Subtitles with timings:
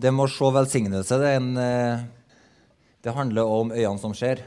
[0.00, 2.00] Det med å se velsignelse, det, en, eh,
[3.04, 4.46] det handler om øynene som ser.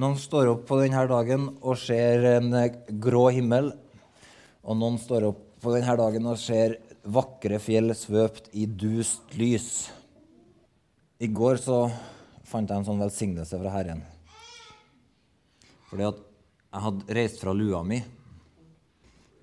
[0.00, 3.68] Noen står opp på denne dagen og ser en eh, grå himmel.
[4.64, 9.90] Og noen står opp på denne dagen og ser vakre fjell svøpt i dust lys.
[11.20, 11.82] I går så
[12.48, 14.00] fant jeg en sånn velsignelse fra Herren.
[15.90, 18.00] Fordi at jeg hadde reist fra lua mi.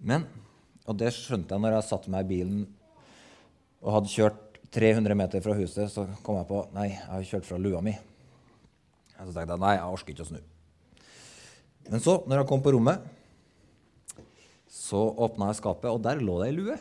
[0.02, 0.26] Men,
[0.90, 2.66] og det skjønte jeg når jeg satte meg i bilen
[3.86, 4.45] og hadde kjørt
[4.76, 7.96] 300 meter fra huset, så kom jeg på nei, jeg har kjørt fra lua mi.
[9.16, 10.42] Så tenkte jeg nei, jeg orker ikke å snu.
[11.88, 13.04] Men så, når jeg kom på rommet,
[14.76, 16.78] så åpna jeg skapet, og der lå det ei lue.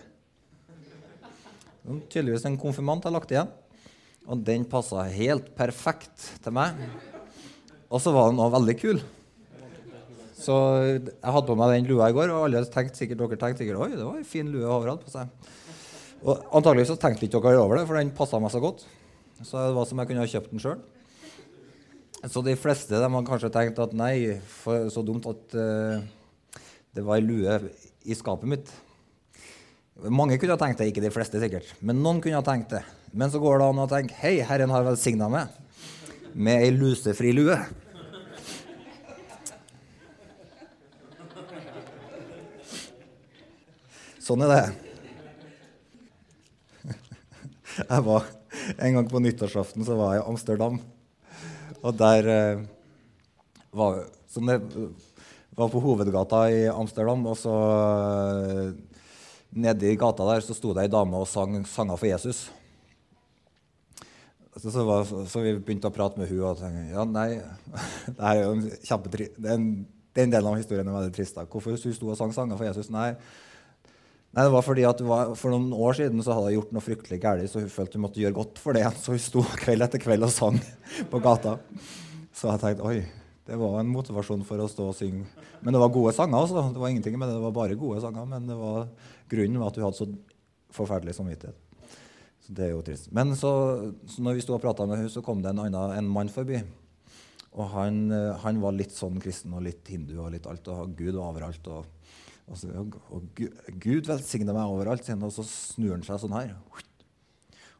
[2.11, 3.51] Tydeligvis en konfirmant har lagt igjen.
[4.25, 6.79] Og den passa helt perfekt til meg.
[7.93, 9.03] Og så var den òg veldig kul.
[10.45, 13.63] Så jeg hadde på meg den lua i går, og alle tenkte sikkert, dere tenkte
[13.63, 15.53] sikkert oi, det var en fin lue overalt på seg.
[16.25, 18.87] Og Antagelig så tenkte ikke dere over det, for den passa meg så godt.
[19.45, 20.79] Så det var som jeg kunne ha kjøpt den sjøl.
[22.25, 26.01] Så de fleste de har kanskje tenkt at nei, for så dumt at uh,
[26.97, 27.59] det var ei lue
[28.09, 28.73] i skapet mitt.
[30.09, 32.81] Mange kunne ha tenkt det, ikke de fleste sikkert, men noen kunne ha tenkt det.
[33.13, 35.53] Men så går det an å tenke hei, Herren har velsigna meg
[36.35, 37.59] med ei lusefri lue.
[44.25, 44.84] Sånn er det.
[47.75, 48.27] Jeg var,
[48.79, 50.77] En gang på nyttårsaften så var jeg i Amsterdam.
[51.83, 52.61] Og der eh,
[53.75, 54.61] var, som det,
[55.59, 57.55] var på hovedgata i Amsterdam, og så
[58.47, 58.69] eh,
[59.55, 62.45] nede i gata der så sto det ei dame og sang sanger for Jesus.
[64.55, 67.29] Så, så, var, så, vi begynte å prate med hun og tenkte ja, nei,
[68.17, 69.67] det er jo en kjempetri, den,
[70.15, 71.43] delen av historien er veldig trist.
[71.51, 72.93] Hvorfor hun sto og sang sanger for Jesus?
[72.95, 73.11] Nei,
[74.35, 76.83] Nei, det var fordi at var, For noen år siden så hadde hun gjort noe
[76.83, 78.87] fryktelig galt, så hun følte hun måtte gjøre godt for det.
[78.99, 80.59] Så hun sto kveld etter kveld og sang
[81.13, 81.59] på gata.
[82.35, 82.99] Så jeg tenkte oi,
[83.47, 85.29] det var en motivasjon for å stå og synge.
[85.63, 86.41] Men det var gode sanger.
[86.41, 86.67] også.
[86.75, 88.27] Det var ingenting med det, det var bare gode sanger.
[88.29, 88.89] Men det var
[89.31, 90.09] grunnen var at hun hadde så
[90.75, 91.61] forferdelig samvittighet.
[92.45, 93.13] Så det er jo trist.
[93.15, 93.53] Men så,
[94.11, 96.33] så når vi sto og prata med henne, så kom det en, annen, en mann
[96.33, 96.59] forbi.
[97.55, 100.67] Og han, eh, han, var litt sånn kristen og litt hindu og litt alt.
[100.75, 101.71] Og Gud var overalt.
[101.71, 101.94] og
[102.45, 102.69] og, så,
[103.15, 103.41] og
[103.81, 106.55] Gud velsigner meg overalt, og så snur han seg sånn her.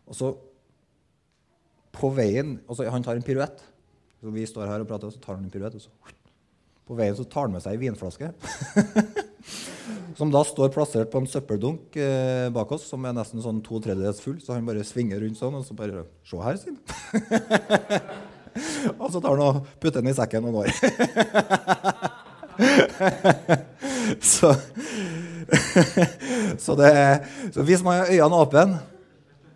[0.09, 0.33] Og så
[1.95, 3.61] på veien så, Han tar en piruett.
[4.21, 5.77] Så vi står her og prater, og så tar han en piruett.
[5.77, 5.91] Og så,
[6.89, 8.33] på veien så tar han med seg ei vinflaske.
[10.19, 13.81] som da står plassert på en søppeldunk eh, bak oss, som er nesten sånn to
[13.85, 14.39] tredjedels full.
[14.43, 16.81] Så han bare svinger rundt sånn, og så bare Se her, sier han.
[19.01, 20.69] og så tar han og putter den i sekken og går.
[24.35, 24.55] så,
[26.59, 26.91] så, det,
[27.55, 28.79] så, hvis man har øynene åpne,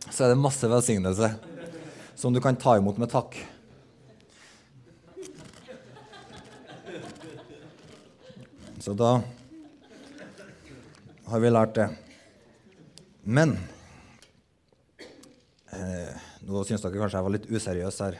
[0.09, 1.32] så er det masse velsignelse
[2.19, 3.37] som du kan ta imot med takk.
[8.82, 9.19] Så da
[11.28, 11.88] har vi lært det.
[13.28, 13.58] Men
[15.75, 16.14] eh,
[16.48, 18.14] Nå syns dere kanskje jeg var litt useriøs her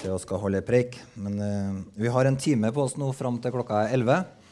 [0.00, 0.96] til å skal holde preik.
[1.20, 4.43] Men eh, vi har en time på oss nå fram til klokka er 11.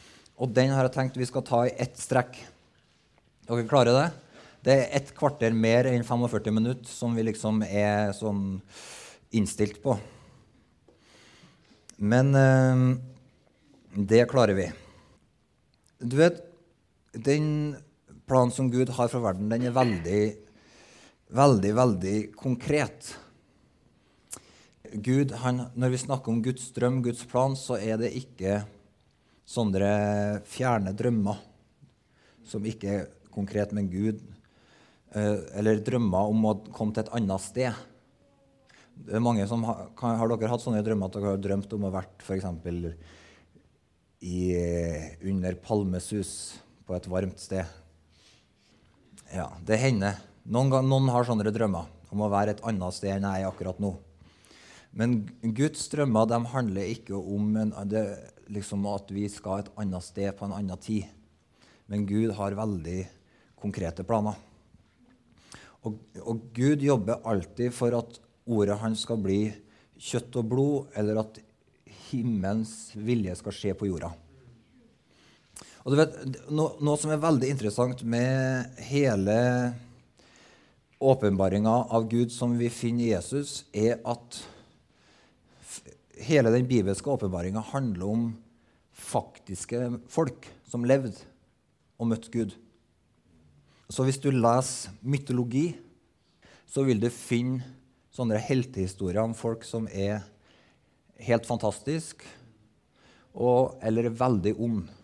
[0.43, 2.35] Og den har jeg tenkt vi skal ta i ett strekk.
[3.47, 4.07] Dere klarer det?
[4.63, 8.59] Det er et kvarter mer enn 45 minutter som vi liksom er sånn
[9.35, 9.95] innstilt på.
[12.03, 12.83] Men eh,
[14.11, 14.67] det klarer vi.
[16.03, 16.43] Du vet,
[17.15, 17.77] den
[18.27, 20.23] planen som Gud har for verden, den er veldig,
[21.39, 23.13] veldig, veldig konkret.
[24.93, 28.63] Gud, han, når vi snakker om Guds drøm, Guds plan, så er det ikke
[29.45, 29.89] sånne
[30.47, 31.41] fjerne drømmer
[32.47, 34.21] som ikke er konkret med Gud,
[35.15, 37.83] eh, eller drømmer om å komme til et annet sted.
[38.93, 41.87] Det er mange som har, har dere hatt sånne drømmer at dere har drømt om
[41.87, 42.45] å vært f.eks.
[45.33, 46.33] under palmesus
[46.85, 47.65] på et varmt sted?
[49.33, 50.19] Ja, det hender.
[50.45, 53.79] Noen, noen har sånne drømmer om å være et annet sted enn jeg er akkurat
[53.81, 53.95] nå.
[54.93, 55.23] Men
[55.57, 58.03] Guds drømmer de handler ikke om en, det,
[58.51, 61.05] liksom at vi skal et annet sted på en annen tid.
[61.91, 63.01] Men Gud har veldig
[63.59, 64.35] konkrete planer.
[65.83, 69.41] Og, og Gud jobber alltid for at ordet hans skal bli
[70.03, 71.39] kjøtt og blod, eller at
[72.09, 74.11] himmelens vilje skal skje på jorda.
[75.83, 76.13] Og du vet,
[76.53, 79.35] Noe, noe som er veldig interessant med hele
[81.03, 84.39] åpenbaringa av Gud som vi finner i Jesus, er at
[86.23, 88.25] hele den bibelske åpenbaringa handler om
[88.93, 89.79] faktiske
[90.11, 91.15] folk som levde
[91.99, 92.53] og møtte Gud.
[93.89, 95.73] Så hvis du leser mytologi,
[96.65, 97.61] så vil du finne
[98.13, 100.23] sånne heltehistorier om folk som er
[101.23, 102.25] helt fantastiske,
[103.33, 104.99] eller veldig onde.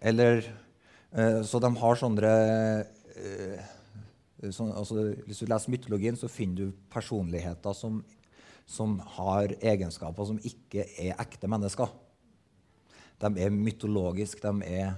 [0.00, 0.44] Eller
[1.10, 2.32] eh, Så de har sånne
[3.16, 3.64] eh,
[4.52, 8.02] sånn, altså, Hvis du leser mytologien, så finner du personligheter som,
[8.66, 11.92] som har egenskaper som ikke er ekte mennesker.
[13.22, 14.42] De er mytologiske.
[14.42, 14.96] De er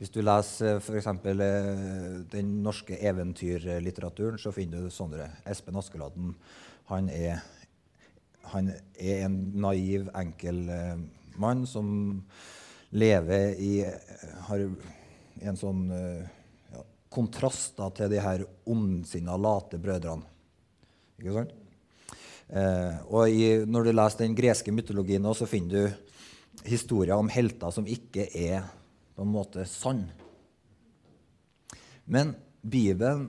[0.00, 1.06] hvis du leser f.eks.
[1.12, 5.26] Eh, den norske eventyrlitteraturen, så finner du sånne.
[5.44, 6.30] Espen Askeladden
[6.88, 7.42] han er,
[8.54, 11.02] han er en naiv, enkel uh,
[11.38, 11.90] mann som
[12.96, 13.74] lever i
[14.48, 16.82] Har en sånn ja,
[17.12, 20.26] kontrast da, til de her ondsinna, late brødrene.
[21.20, 21.59] Ikke sant?
[22.50, 27.70] Uh, og i, når du leser den greske mytologien, så finner du historier om helter
[27.70, 28.64] som ikke er
[29.14, 30.02] på en måte sann.
[32.10, 33.28] Men Bibelen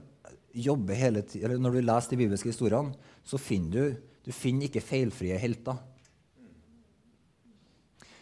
[0.51, 4.83] jobber hele tiden, når du leser de bibelske historiene, så finner du, du finner ikke
[4.83, 5.77] feilfrie helter.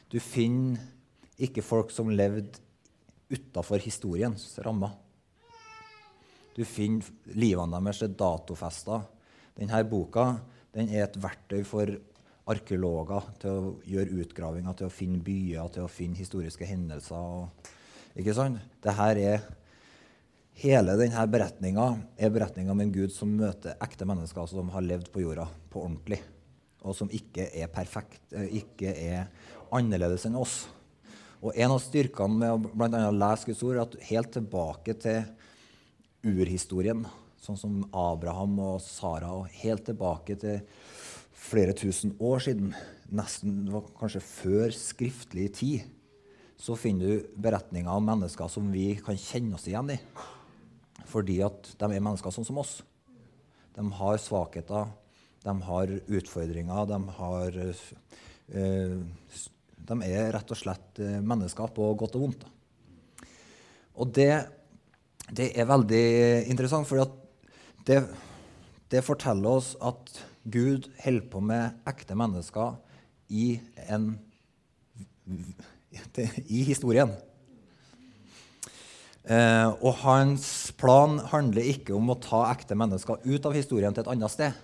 [0.09, 0.81] Du finner
[1.39, 2.59] ikke folk som levde
[3.29, 4.91] utafor historiens rammer.
[6.57, 7.07] Du finner
[7.39, 9.03] livene deres er datofesta.
[9.55, 10.25] Denne boka
[10.75, 11.91] den er et verktøy for
[12.49, 17.49] arkeologer til å gjøre utgravinger, til å finne byer, til å finne historiske hendelser.
[18.19, 18.61] Ikke sant?
[18.83, 19.45] Dette er,
[20.59, 21.85] hele denne beretninga
[22.17, 25.85] er beretninga om en Gud som møter ekte mennesker som har levd på jorda på
[25.85, 26.19] ordentlig,
[26.81, 29.29] og som ikke er perfekt, eh, ikke er
[29.75, 30.63] annerledes enn oss.
[31.39, 34.95] Og En av styrkene med å blant annet lese Guds ord er at helt tilbake
[34.99, 35.21] til
[36.27, 37.05] urhistorien,
[37.43, 40.59] sånn som Abraham og Sara, og helt tilbake til
[41.39, 42.73] flere tusen år siden,
[43.15, 43.69] nesten
[43.99, 45.87] kanskje før skriftlig tid,
[46.59, 49.97] så finner du beretninger om mennesker som vi kan kjenne oss igjen i.
[51.09, 52.81] Fordi at de er mennesker sånn som oss.
[53.77, 54.91] De har svakheter,
[55.45, 58.99] de har utfordringer, de har øh,
[59.89, 62.43] De er rett og slett eh, mennesker på godt og vondt.
[63.99, 64.33] Og det,
[65.31, 66.03] det er veldig
[66.51, 66.99] interessant, for
[67.89, 68.03] det,
[68.91, 70.11] det forteller oss at
[70.49, 72.77] Gud holder på med ekte mennesker
[73.33, 73.59] i,
[73.89, 74.11] en,
[76.45, 77.11] i historien.
[79.29, 84.05] Eh, og hans plan handler ikke om å ta ekte mennesker ut av historien til
[84.05, 84.61] et annet sted.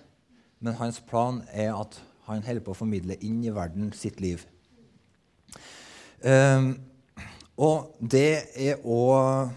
[0.62, 4.42] Men hans plan er at han holder på å formidle inn i verden sitt liv.
[6.22, 6.72] Eh,
[7.56, 9.54] og det er òg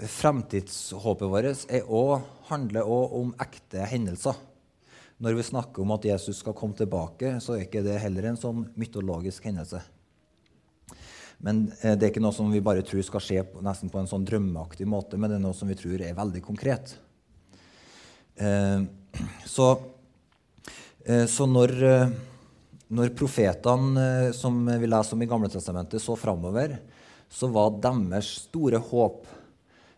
[0.00, 4.36] Fremtidshåpet vårt er også, handler òg om ekte hendelser.
[5.20, 8.38] Når vi snakker om at Jesus skal komme tilbake, så er ikke det heller en
[8.40, 9.82] sånn mytologisk hendelse.
[11.44, 14.08] Men eh, Det er ikke noe som vi bare tror skal skje nesten på en
[14.08, 16.94] sånn drømmeaktig måte, men det er noe som vi tror er veldig konkret.
[18.40, 18.80] Eh,
[19.48, 19.68] så,
[21.04, 21.76] eh, så når,
[22.88, 26.78] når, profetene som vi leser om i Gamle Testamentet, så framover,
[27.30, 29.28] så var deres store håp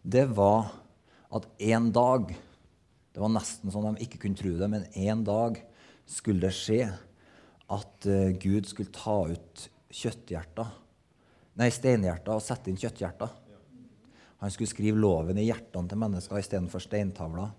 [0.03, 0.82] det var
[1.33, 2.33] at en dag
[3.13, 5.59] det var nesten sånn de ikke kunne tro det, men en dag
[6.09, 6.87] skulle det skje
[7.73, 10.71] at uh, Gud skulle ta ut kjøtthjerter,
[11.61, 13.33] nei, steinhjerter og sette inn kjøtthjerter.
[14.43, 17.53] Han skulle skrive loven i hjertene til mennesker istedenfor steintavler.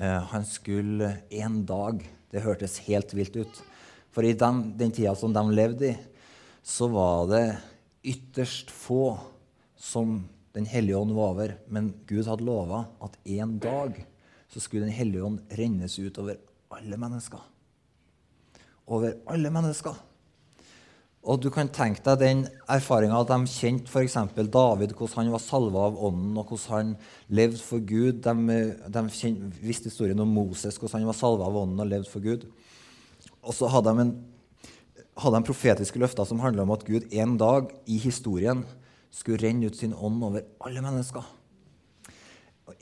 [0.00, 3.58] Uh, han skulle en dag Det hørtes helt vilt ut.
[4.08, 5.96] For i den, den tida som de levde i,
[6.64, 7.42] så var det
[8.08, 9.18] ytterst få
[9.76, 10.22] som
[10.56, 11.56] Den hellige ånd var over.
[11.72, 14.04] Men Gud hadde lova at en dag
[14.52, 16.36] så skulle Den hellige ånd rennes ut over
[16.76, 17.40] alle mennesker.
[18.86, 19.96] Over alle mennesker.
[21.22, 24.16] Og du kan tenke deg den erfaringa at de kjente f.eks.
[24.34, 26.90] David, hvordan han var salva av Ånden, og hvordan han
[27.30, 28.24] levde for Gud.
[28.24, 28.56] De,
[28.90, 32.26] de kjente, visste historien om Moses, hvordan han var salva av Ånden og levde for
[32.26, 32.48] Gud.
[33.38, 34.12] Og så hadde de, en,
[35.22, 38.66] hadde de profetiske løfter som handla om at Gud en dag i historien
[39.12, 41.24] skulle renne ut sin ånd over alle mennesker.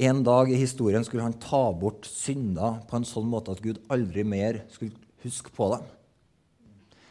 [0.00, 3.80] En dag i historien skulle han ta bort synder på en sånn måte at Gud
[3.90, 4.94] aldri mer skulle
[5.24, 5.88] huske på dem.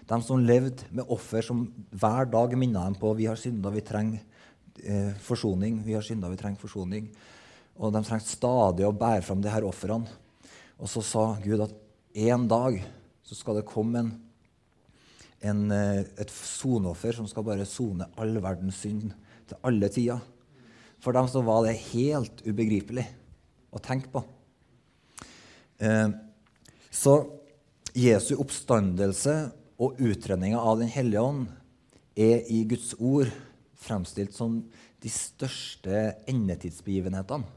[0.10, 3.84] De som levde med offer som hver dag minnet dem på vi har synda, vi
[3.86, 4.24] trenger
[4.82, 5.84] eh, forsoning.
[5.86, 7.12] vi har synda, vi trenger forsoning.
[7.78, 10.10] Og de trengte stadig å bære fram de her ofrene.
[10.80, 11.76] Og så sa Gud at
[12.26, 12.80] en dag
[13.24, 14.12] så skal det komme en,
[15.42, 19.14] en, eh, et soneoffer som skal bare sone all verdens synd
[19.48, 20.20] til alle tider.
[21.00, 23.06] For dem så var det helt ubegripelig
[23.72, 24.24] å tenke på.
[25.80, 26.10] Eh,
[26.92, 27.16] så
[27.96, 31.48] Jesu oppstandelse og utredninga av Den hellige ånd
[32.20, 33.32] er i Guds ord
[33.80, 34.60] fremstilt som
[35.00, 37.48] de største endetidsbegivenhetene.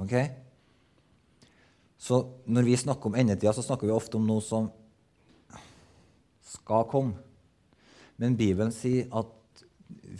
[0.00, 0.14] Ok?
[2.00, 4.70] Så når vi snakker om endetida, så snakker vi ofte om noe som
[6.52, 7.16] skal komme.
[8.20, 9.64] Men Bibelen sier at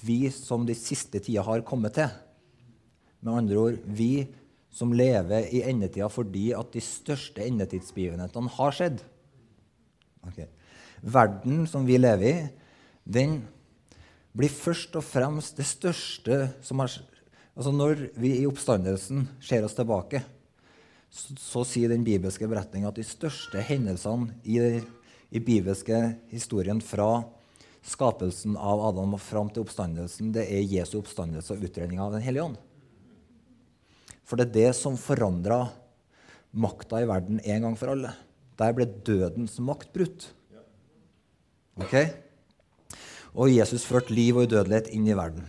[0.02, 2.10] vi som de siste tida har kommet til
[3.22, 4.26] Med andre ord vi
[4.72, 9.02] som lever i endetida fordi at de største endetidsbegivenhetene har skjedd.
[10.30, 10.48] Okay.
[11.02, 12.34] Verden som vi lever i,
[13.04, 13.42] den
[14.32, 16.92] blir først og fremst det største som har
[17.52, 20.22] Altså Når vi i oppstandelsen ser oss tilbake,
[21.12, 24.56] så, så sier den bibelske beretninga at de største hendelsene i,
[25.32, 25.98] i bibelske
[26.30, 27.24] historien fra
[27.82, 32.24] skapelsen av Adam og fram til oppstandelsen, det er Jesu oppstandelse og utredning av Den
[32.24, 32.60] hellige ånd.
[34.28, 35.64] For det er det som forandra
[36.52, 38.12] makta i verden en gang for alle.
[38.60, 40.28] Der ble dødens makt brutt.
[41.80, 41.96] Ok?
[43.32, 45.48] Og Jesus førte liv og udødelighet inn i verden.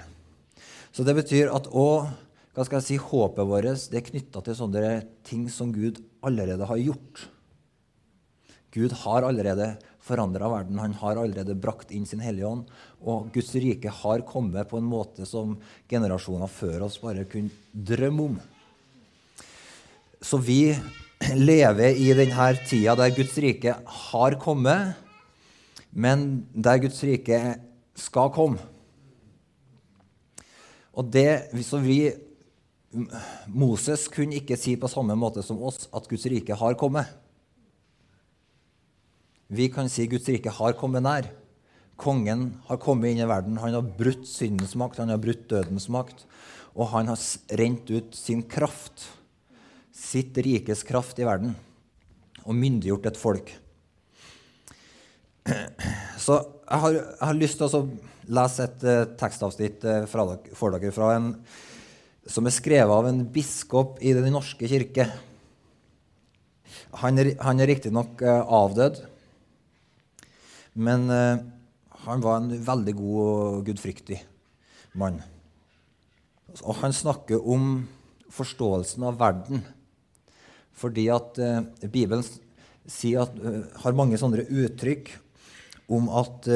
[0.96, 2.14] Så det betyr at også,
[2.54, 6.68] hva skal jeg si, håpet vårt det er knytta til sånne ting som Gud allerede
[6.70, 7.28] har gjort.
[8.74, 10.80] Gud har allerede forandra verden.
[10.82, 12.66] Han har allerede brakt inn sin Hellige Ånd.
[13.06, 15.56] Og Guds rike har kommet på en måte som
[15.92, 18.42] generasjoner før oss bare kunne drømme om.
[20.24, 20.74] Så vi
[21.36, 23.76] lever i denne tida der Guds rike
[24.10, 24.98] har kommet,
[25.92, 27.40] men der Guds rike
[27.96, 28.72] skal komme.
[30.94, 32.12] Og det, så vi,
[33.50, 37.10] Moses kunne ikke si på samme måte som oss at Guds rike har kommet.
[39.54, 41.28] Vi kan si Guds rike har kommet nær.
[42.00, 43.60] Kongen har kommet inn i verden.
[43.62, 46.24] Han har brutt syndens makt, han har brutt dødens makt.
[46.74, 47.20] Og han har
[47.60, 49.06] rent ut sin kraft,
[49.94, 51.54] sitt rikes kraft i verden,
[52.48, 53.54] og myndiggjort et folk.
[56.24, 57.84] Så jeg har, jeg har lyst til å
[58.34, 61.30] lese et uh, tekstavsnitt uh, for dere fra en
[62.26, 65.10] som er skrevet av en biskop i Den norske kirke.
[67.04, 69.04] Han er, han er riktignok uh, avdød,
[70.74, 71.42] men uh,
[72.06, 74.20] han var en veldig god og gudfryktig
[75.00, 75.20] mann.
[76.62, 77.86] Og han snakker om
[78.34, 79.64] forståelsen av verden.
[80.74, 85.16] Fordi at uh, Bibelen at, uh, har mange sånne uttrykk
[85.94, 86.48] om at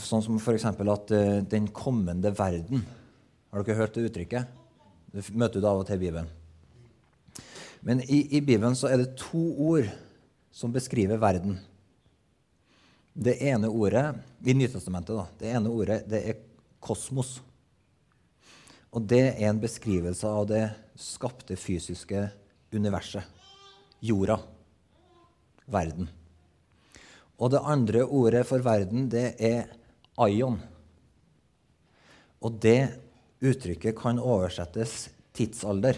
[0.00, 0.64] Sånn som f.eks.
[0.66, 1.12] at
[1.46, 2.80] den kommende verden
[3.52, 4.48] Har dere hørt det uttrykket?
[5.12, 6.26] Det møter du av og til i Bibelen.
[7.86, 9.86] Men i, i Bibelen så er det to ord
[10.50, 11.58] som beskriver verden.
[13.12, 14.14] Det ene ordet
[14.46, 16.40] i Nytestamentet da, det ene ordet det er
[16.82, 17.38] kosmos.
[18.90, 20.64] Og det er en beskrivelse av det
[20.98, 22.26] skapte fysiske
[22.74, 23.22] universet.
[24.00, 24.40] Jorda.
[25.70, 26.08] Verden.
[27.38, 29.70] Og det andre ordet for verden, det er
[30.20, 30.58] aion.
[32.40, 32.90] Og det
[33.40, 35.96] uttrykket kan oversettes tidsalder.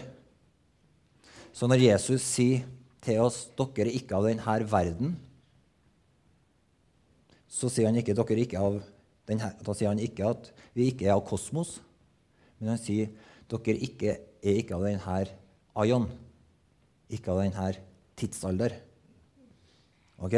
[1.53, 2.67] Så når Jesus sier
[3.03, 5.15] til oss dere er ikke av denne verden,
[7.53, 8.79] så sier han ikke, dere ikke av
[9.29, 11.77] denne, da sier han ikke at vi ikke er av kosmos,
[12.57, 13.11] men han sier
[13.51, 15.17] dere ikke, er ikke av denne
[15.83, 16.07] aion,
[17.13, 17.69] ikke av denne
[18.19, 18.75] tidsalder.
[20.23, 20.37] Ok?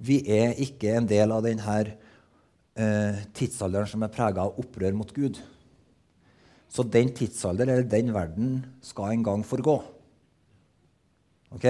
[0.00, 5.12] Vi er ikke en del av denne eh, tidsalderen som er prega av opprør mot
[5.12, 5.40] Gud.
[6.70, 9.80] Så den tidsalder, eller den verden, skal en gang forgå.
[11.54, 11.66] Ok?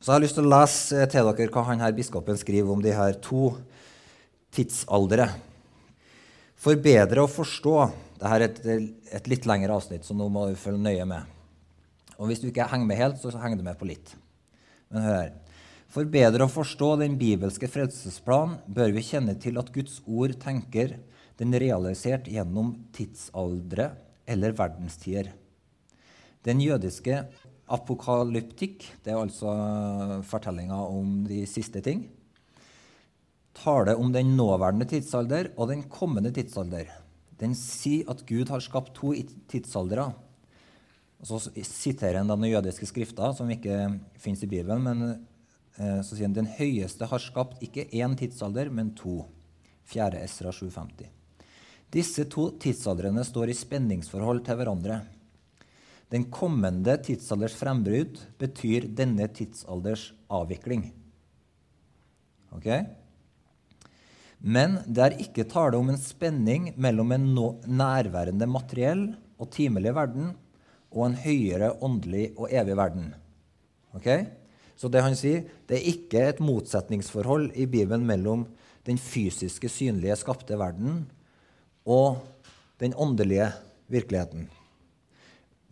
[0.00, 2.82] Så jeg har lyst til å lese til dere hva han her biskopen skriver om
[2.84, 3.54] de her to
[4.54, 5.30] tidsaldre.
[6.60, 7.76] For bedre å forstå
[8.14, 8.60] Dette er et,
[9.18, 11.26] et litt lengre avsnitt, så nå må du følge nøye med.
[12.14, 14.14] Og hvis du ikke henger med helt, så henger du med på litt.
[14.88, 15.32] Men hør her.
[15.94, 20.96] For bedre å forstå den bibelske frelsesplan bør vi kjenne til at Guds ord tenker
[21.38, 23.90] den realisert gjennom tidsaldre
[24.26, 25.32] eller verdenstider.
[26.44, 27.20] Den jødiske
[27.72, 29.52] Apokalyptikk, det er altså
[30.28, 32.04] fortellinga om de siste ting,
[33.56, 36.90] taler om den nåværende tidsalder og den kommende tidsalder.
[37.40, 39.14] Den sier at Gud har skapt to
[39.50, 40.10] tidsaldere.
[41.22, 44.84] Og så siterer han den jødiske skrifta, som ikke fins i Bibelen.
[44.84, 45.04] Men
[45.78, 49.22] eh, så sier han den høyeste har skapt ikke én tidsalder, men to.
[49.84, 50.20] 4.
[50.24, 51.10] Esra 750.
[51.92, 55.02] Disse to tidsaldrene står i spenningsforhold til hverandre.
[56.14, 60.92] Den kommende tidsalders frembrudd betyr denne tidsalders avvikling.
[62.54, 62.68] Ok?
[64.38, 67.26] Men det er ikke tale om en spenning mellom en
[67.66, 69.04] nærværende materiell
[69.40, 70.30] og timelig verden
[70.94, 73.10] og en høyere åndelig og evig verden.
[73.98, 74.08] Ok?
[74.78, 78.46] Så det han sier, det er ikke et motsetningsforhold i Bibelen mellom
[78.86, 81.06] den fysiske, synlige, skapte verden
[81.86, 82.22] og
[82.78, 83.50] den åndelige,
[83.90, 84.46] virkeligheten.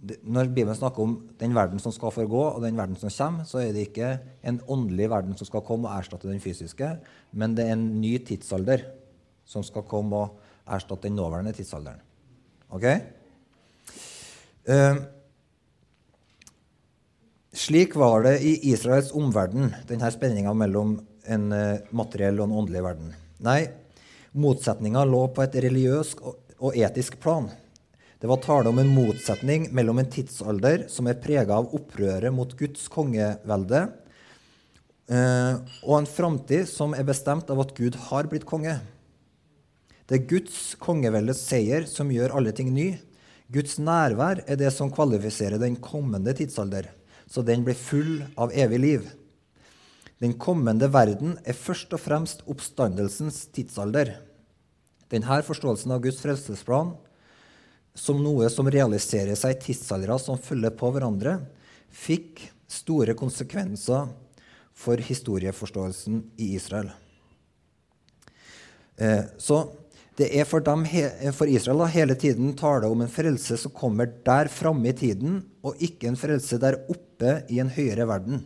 [0.03, 3.61] Når Bibelen snakker om den verden som skal forgå, og den verden som kommer, så
[3.63, 6.89] er det ikke en åndelig verden som skal komme og erstatte den fysiske,
[7.39, 8.83] men det er en ny tidsalder
[9.47, 12.03] som skal komme og erstatte den nåværende tidsalderen.
[12.75, 12.89] Ok?
[14.67, 14.99] Uh,
[17.55, 20.97] slik var det i Israels omverden, denne spenninga mellom
[21.31, 23.15] en uh, materiell og en åndelig verden.
[23.47, 23.61] Nei,
[24.35, 26.27] motsetninga lå på et religiøst
[26.59, 27.53] og etisk plan.
[28.23, 32.53] Det var tale om en motsetning mellom en tidsalder som er prega av opprøret mot
[32.55, 33.81] Guds kongevelde,
[35.11, 38.77] eh, og en framtid som er bestemt av at Gud har blitt konge.
[40.07, 42.93] Det er Guds kongeveldes seier som gjør alle ting ny.
[43.51, 46.93] Guds nærvær er det som kvalifiserer den kommende tidsalder,
[47.27, 49.13] så den blir full av evig liv.
[50.23, 54.21] Den kommende verden er først og fremst oppstandelsens tidsalder.
[55.11, 57.01] Denne forståelsen av Guds frelsesplan
[57.95, 61.39] som noe som realiserer seg i tidsaldre som følger på hverandre,
[61.93, 62.41] fikk
[62.73, 64.09] store konsekvenser
[64.73, 66.89] for historieforståelsen i Israel.
[68.97, 69.65] Eh, så
[70.17, 70.85] det er for, dem,
[71.33, 75.41] for Israel da, hele tiden tale om en frelse som kommer der framme i tiden,
[75.65, 78.43] og ikke en frelse der oppe i en høyere verden.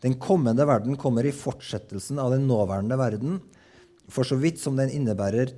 [0.00, 3.40] Den kommende verden kommer i fortsettelsen av den nåværende verden,
[4.10, 5.52] for så vidt som den innebærer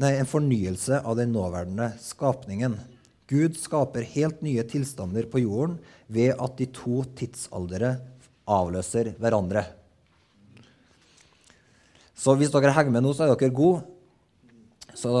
[0.00, 2.78] nei, en fornyelse av den nåværende skapningen.
[3.28, 5.76] Gud skaper helt nye tilstander på jorden
[6.08, 7.98] ved at de to tidsaldere
[8.48, 9.66] avløser hverandre.
[12.18, 13.84] Så hvis dere henger med nå, så er dere gode.
[14.98, 15.12] Så,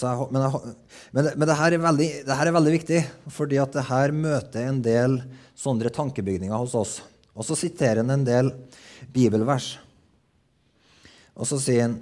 [0.00, 0.74] så jeg, men, jeg,
[1.14, 4.66] men, men det, her veldig, det, her er veldig, viktig, fordi at det her møter
[4.66, 5.20] en del
[5.54, 6.96] sånne tankebygninger hos oss.
[7.36, 8.50] Og så siterer han en del
[9.14, 9.76] bibelvers.
[11.34, 11.96] Og så sier han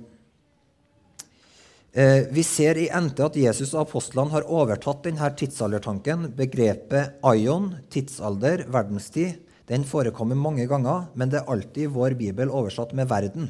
[1.93, 6.31] eh, Vi ser i NT at Jesus og apostlene har overtatt denne tidsaldertanken.
[6.37, 9.41] Begrepet aion, tidsalder, verdenstid,
[9.71, 13.49] den forekommer mange ganger, men det er alltid i vår bibel oversatt med verden.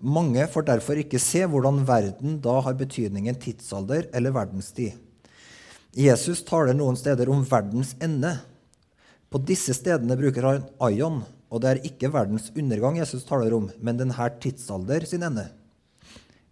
[0.00, 4.96] Mange får derfor ikke se hvordan verden da har betydningen tidsalder eller verdenstid.
[5.96, 8.36] Jesus taler noen steder om verdens ende.
[9.30, 13.66] På disse stedene bruker han aion, og det er ikke verdens undergang Jesus taler om,
[13.82, 15.48] men denne tidsalder sin ende.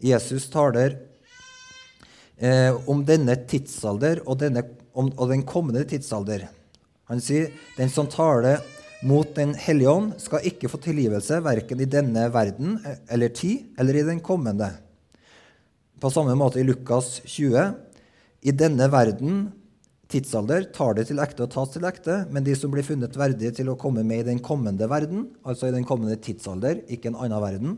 [0.03, 0.97] Jesus taler
[2.37, 6.49] eh, om denne tidsalder og, denne, om, og, den kommende tidsalder.
[7.11, 8.61] Han sier den som taler
[9.07, 13.79] mot Den hellige ånd, skal ikke få tilgivelse verken i denne verden eh, eller tid
[13.79, 14.73] eller i den kommende.
[16.03, 17.63] På samme måte i Lukas 20.
[18.43, 19.49] I denne verden
[20.09, 23.53] tidsalder tar det til ekte og tas til ekte, men de som blir funnet verdige
[23.61, 27.21] til å komme med i den kommende verden, altså i den kommende tidsalder, ikke en
[27.21, 27.77] annen verden,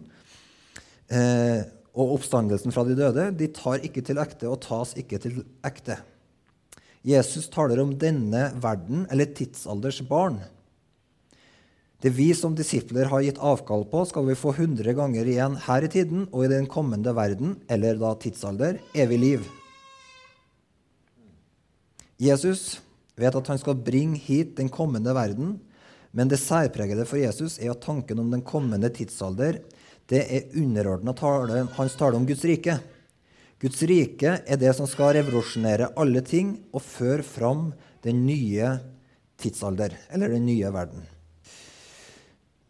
[1.10, 5.42] eh, og oppstandelsen fra de døde, de tar ikke til ekte og tas ikke til
[5.66, 5.98] ekte.
[7.06, 10.38] Jesus taler om denne verden, eller tidsalders barn.
[12.00, 15.84] Det vi som disipler har gitt avkall på, skal vi få hundre ganger igjen her
[15.84, 19.48] i tiden og i den kommende verden, eller da tidsalder, evig liv.
[22.20, 22.80] Jesus
[23.20, 25.54] vet at han skal bringe hit den kommende verden,
[26.12, 29.60] men det særpregede for Jesus er at tanken om den kommende tidsalder
[30.10, 32.74] det er underordna hans tale om Guds rike.
[33.62, 37.68] Guds rike er det som skal revolusjonere alle ting og føre fram
[38.02, 38.72] den nye
[39.40, 41.04] tidsalder, eller den nye verden.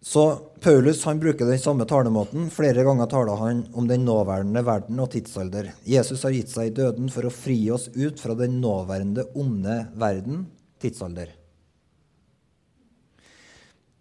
[0.01, 2.49] Så Paulus han bruker den samme talemåten.
[2.51, 5.75] Flere ganger taler han om den nåværende verden og tidsalder.
[5.85, 9.77] Jesus har gitt seg i døden for å fri oss ut fra den nåværende onde
[10.01, 10.47] verden,
[10.81, 11.35] tidsalder.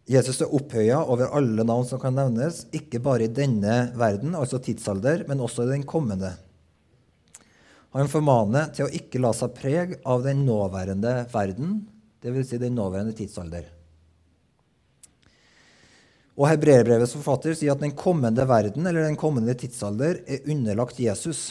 [0.09, 4.57] Jesus er opphøya over alle navn som kan nevnes, ikke bare i denne verden, altså
[4.63, 6.31] tidsalder, men også i den kommende.
[7.93, 11.83] Han formaner til å ikke la seg prege av den nåværende verden,
[12.23, 12.53] dvs.
[12.53, 13.67] Si den nåværende tidsalder.
[16.39, 21.49] Og Hebreerbrevets forfatter sier at den kommende verden eller den kommende tidsalder er underlagt Jesus.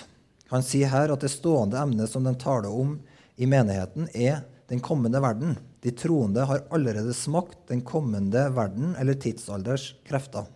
[0.49, 2.95] Han sier her at det stående emnet som de taler om
[3.37, 5.59] i menigheten, er den kommende verden.
[5.85, 10.49] De troende har allerede smakt den kommende verden eller tidsalders krefter.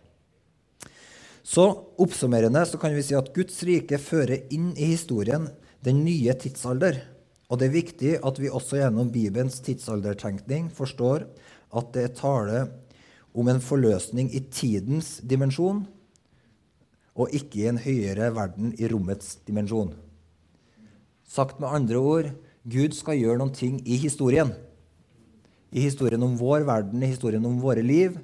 [1.45, 1.67] Så
[2.01, 5.51] oppsummerende så kan vi si at Guds rike fører inn i historien
[5.85, 7.03] den nye tidsalder.
[7.53, 11.27] Og det er viktig at vi også gjennom Bibelens tidsaldertenkning forstår
[11.77, 12.79] at det er tale om
[13.35, 15.87] en forløsning i tidens dimensjon
[17.13, 19.93] og ikke i en høyere verden i rommets dimensjon.
[21.29, 22.31] Sagt med andre ord
[22.69, 24.53] Gud skal gjøre noen ting i historien.
[25.73, 28.19] I historien om vår verden, i historien om våre liv.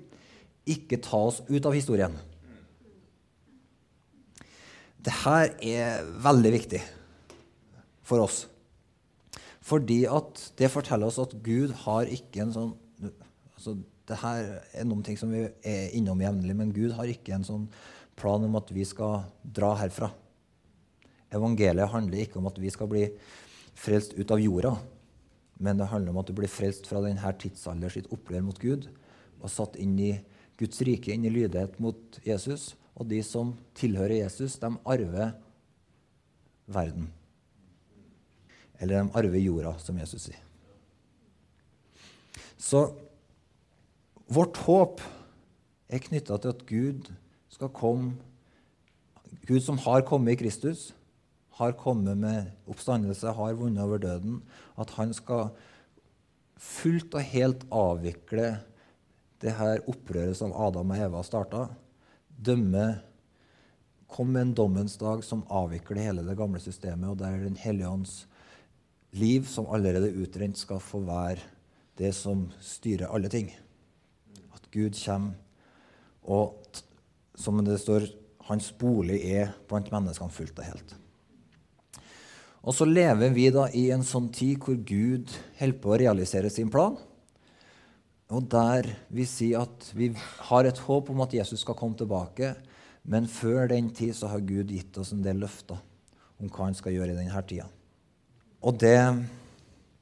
[0.68, 2.14] Ikke ta oss ut av historien.
[5.00, 6.82] Dette er veldig viktig.
[8.08, 8.46] for oss.
[9.60, 12.70] Fordi at det forteller oss at Gud har ikke en sånn
[13.58, 13.74] altså
[14.08, 17.46] det her er noen ting som vi er innom jevnlig, men Gud har ikke en
[17.46, 17.66] sånn
[18.18, 20.10] plan om at vi skal dra herfra.
[21.34, 23.04] Evangeliet handler ikke om at vi skal bli
[23.78, 24.72] frelst ut av jorda,
[25.60, 28.88] men det handler om at du blir frelst fra denne tidsalder sitt opprør mot Gud
[29.38, 30.12] og satt inn i
[30.58, 32.72] Guds rike, inn i lydighet mot Jesus.
[32.98, 35.36] Og de som tilhører Jesus, de arver
[36.66, 37.06] verden.
[38.80, 40.42] Eller de arver jorda, som Jesus sier.
[42.58, 42.88] Så
[44.28, 45.02] vårt håp
[45.88, 47.08] er knytta til at Gud
[47.52, 48.16] skal komme
[49.48, 50.92] Gud som har kommet i Kristus,
[51.56, 54.42] har kommet med oppstandelse, har vunnet over døden,
[54.76, 55.50] at han skal
[56.60, 58.48] fullt og helt avvikle
[59.40, 61.68] det her opprøret som Adam og Eva starta.
[62.28, 63.00] Dømme
[64.08, 67.88] Kom med en dommens dag som avvikler hele det gamle systemet, og der Den hellige
[67.88, 68.26] ånds
[69.12, 71.44] liv, som allerede er utrent, skal få være
[71.98, 73.52] det som styrer alle ting.
[74.74, 75.34] Gud kommer,
[76.28, 76.82] og
[77.38, 78.08] som det står,
[78.48, 80.94] hans bolig er blant menneskene fullt og helt.
[82.68, 86.50] Og så lever vi da i en sånn tid hvor Gud holder på å realisere
[86.52, 86.96] sin plan.
[88.28, 90.10] Og der vi sier at vi
[90.50, 92.52] har et håp om at Jesus skal komme tilbake.
[93.08, 95.78] Men før den tid så har Gud gitt oss en del løfter
[96.38, 97.68] om hva han skal gjøre i denne tida.
[98.60, 98.98] Og det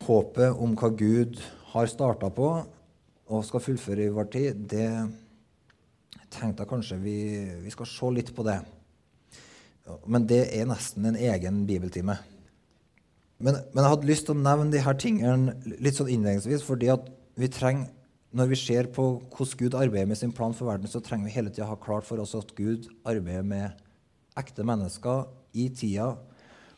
[0.07, 1.39] håpet om hva Gud
[1.73, 2.51] har starta på
[3.27, 4.89] og skal fullføre i vår tid, det
[6.31, 7.19] tenkte jeg kanskje vi,
[7.65, 8.61] vi skal se litt på det.
[10.07, 12.17] Men det er nesten en egen bibeltime.
[13.39, 17.11] Men, men, jeg hadde lyst til å nevne her tingene litt sånn innledningsvis, fordi at
[17.37, 17.91] vi trenger,
[18.37, 21.37] når vi ser på hvordan Gud arbeider med sin plan for verden, så trenger vi
[21.37, 23.85] hele tida ha klart for oss at Gud arbeider med
[24.37, 26.15] ekte mennesker i tida,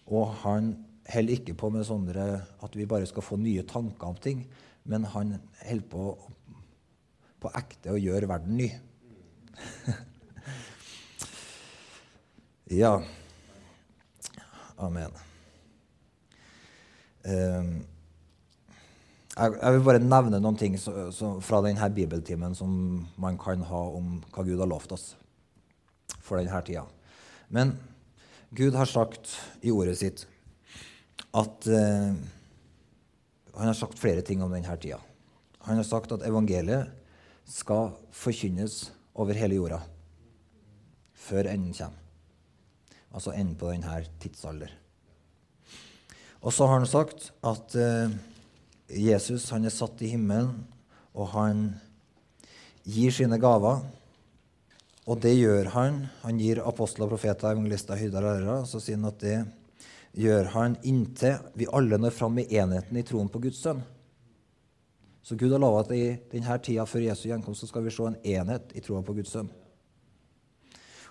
[0.09, 0.75] og han
[1.09, 2.27] holder ikke på med sånne
[2.65, 4.45] at vi bare skal få nye tanker om ting,
[4.89, 6.11] men han holder på
[7.39, 8.69] på ekte å gjøre verden ny.
[12.83, 12.97] ja.
[14.79, 15.15] Amen.
[17.29, 17.71] Um,
[19.39, 22.71] jeg vil bare nevne noen ting fra denne bibeltimen som
[23.21, 25.13] man kan ha om hva Gud har lovt oss
[26.19, 26.85] for denne tida.
[27.55, 27.77] Men
[28.51, 30.25] Gud har sagt i ordet sitt
[31.37, 32.15] at uh,
[33.59, 35.01] Han har sagt flere ting om denne tida.
[35.67, 36.89] Han har sagt at evangeliet
[37.49, 39.81] skal forkynnes over hele jorda
[41.19, 42.05] før enden kommer.
[43.09, 44.73] Altså enden på denne tidsalder.
[46.45, 48.13] Og så har han sagt at eh,
[48.89, 50.61] Jesus han er satt i himmelen,
[51.17, 51.63] og han
[52.87, 53.83] gir sine gaver.
[55.09, 56.03] Og det gjør han.
[56.23, 58.67] Han gir apostler, profeter, evangelister, hyrder og lærere.
[58.69, 59.39] Så sier han at det
[60.19, 63.81] gjør han inntil vi alle når fram i enheten i troen på Guds sønn.
[65.29, 68.15] Så Gud har lova at i denne tida før Jesu gjenkomst skal vi se en
[68.17, 69.51] enhet i troa på Guds sønn.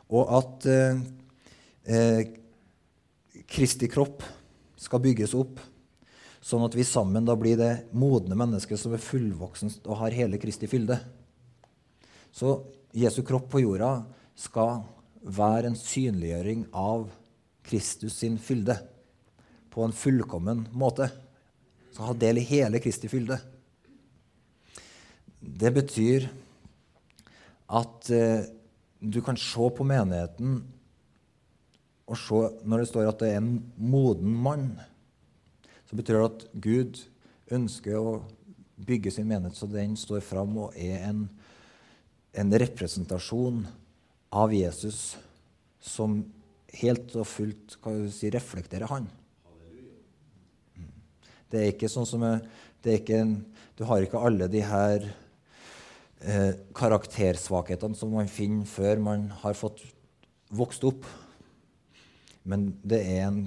[0.10, 1.02] Og at eh,
[1.86, 2.22] eh,
[3.46, 4.24] Kristi kropp
[4.82, 5.60] skal bygges opp,
[6.42, 10.40] sånn at vi sammen da blir det modne mennesket som er fullvoksen og har hele
[10.42, 10.98] Kristi fylde.
[12.34, 12.56] Så
[12.98, 14.00] Jesu kropp på jorda
[14.34, 14.80] skal
[15.22, 17.06] være en synliggjøring av
[17.70, 18.80] Kristus sin fylde
[19.70, 21.12] på en fullkommen måte.
[21.92, 23.38] Skal ha del i hele Kristi fylde.
[25.42, 26.28] Det betyr
[27.68, 28.48] at eh,
[29.00, 30.62] du kan se på menigheten
[32.08, 34.70] og se, når det står at det er en moden mann,
[35.88, 37.02] så betyr det at Gud
[37.54, 38.14] ønsker å
[38.78, 41.26] bygge sin menighet så den står fram og er en,
[42.38, 43.64] en representasjon
[44.36, 45.18] av Jesus
[45.84, 46.20] som
[46.82, 47.78] helt og fullt
[48.14, 49.08] si, reflekterer han.
[51.48, 52.26] Det er ikke sånn som
[52.84, 53.22] det er ikke,
[53.78, 55.06] Du har ikke alle de her
[56.22, 59.84] eh, karaktersvakhetene som man finner før man har fått
[60.50, 61.06] vokst opp.
[62.48, 63.42] Men det er en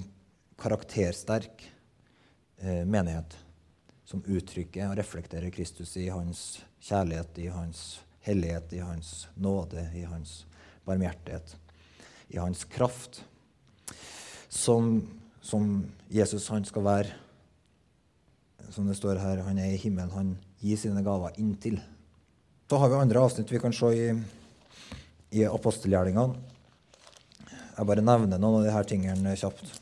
[0.60, 1.64] karaktersterk
[2.60, 3.36] eh, menighet
[4.04, 10.02] som uttrykker og reflekterer Kristus i hans kjærlighet, i hans hellighet, i hans nåde, i
[10.04, 10.44] hans
[10.84, 11.54] barmhjertighet,
[12.28, 13.22] i hans kraft.
[14.50, 15.06] Som,
[15.40, 17.14] som Jesus han skal være,
[18.74, 21.78] som det står her, han er i himmelen, han gir sine gaver inntil.
[22.70, 24.10] Så har vi andre avsnitt vi kan se i,
[25.34, 26.36] i apostelgjerningene.
[27.50, 29.72] Jeg bare nevner noen av disse tingene kjapt.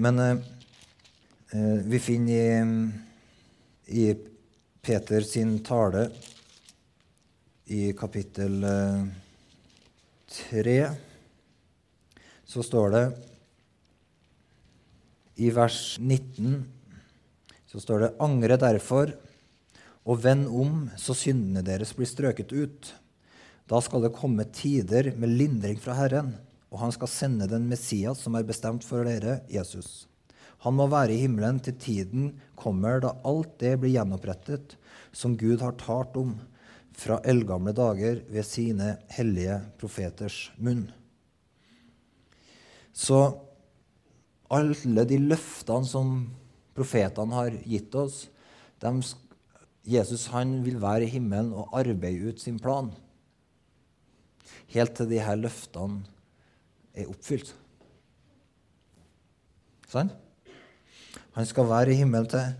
[0.00, 0.40] Men eh,
[1.92, 4.06] vi finner i, i
[4.80, 6.08] Peter sin tale
[7.68, 9.06] i kapittel eh,
[10.40, 10.80] tre
[12.48, 13.06] så står det
[15.44, 16.62] i vers 19
[17.74, 19.20] så står det angre derfor
[20.08, 22.92] og vend om, så syndene deres blir strøket ut.
[23.70, 26.34] Da skal det komme tider med lindring fra Herren,
[26.70, 30.06] og han skal sende den Messias som er bestemt for dere, Jesus.
[30.64, 34.76] Han må være i himmelen til tiden kommer da alt det blir gjenopprettet
[35.12, 36.34] som Gud har talt om
[37.00, 40.84] fra eldgamle dager ved sine hellige profeters munn.
[42.92, 43.22] Så
[44.50, 46.14] alle de løftene som
[46.76, 48.26] profetene har gitt oss,
[48.82, 48.92] de,
[49.86, 52.90] Jesus han vil være i himmelen og arbeide ut sin plan.
[54.70, 56.04] Helt til de her løftene
[56.94, 57.54] er oppfylt.
[59.90, 60.10] Sånn?
[61.34, 62.54] Han skal være i himmelen til,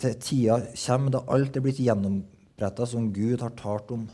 [0.00, 4.08] til tida kommer da alt er blitt gjennombretta som Gud har talt om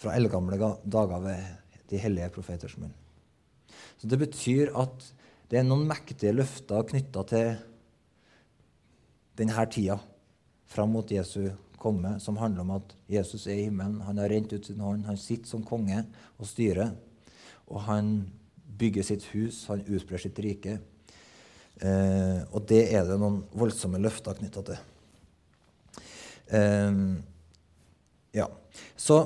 [0.00, 2.94] fra eldgamle dager ved de hellige profeters munn.
[3.98, 5.10] Så Det betyr at
[5.50, 7.50] det er noen mektige løfter knytta til
[9.38, 9.98] denne tida
[10.70, 14.02] fram mot Jesu komme, som handler om at Jesus er i himmelen.
[14.06, 16.04] Han har rent ut sin hånd, han sitter som konge
[16.38, 16.92] og styrer.
[17.70, 18.12] Og han
[18.80, 20.78] bygger sitt hus, han utbrer sitt rike.
[21.80, 24.80] Eh, og det er det noen voldsomme løfter knytta til.
[26.52, 27.00] Eh,
[28.36, 28.46] ja.
[28.96, 29.20] Så,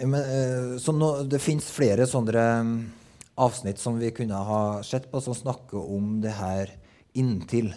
[0.00, 2.46] men, eh, så nå, det fins flere sånne
[3.40, 6.74] avsnitt som vi kunne ha sett på, som snakker om det her
[7.18, 7.72] inntil.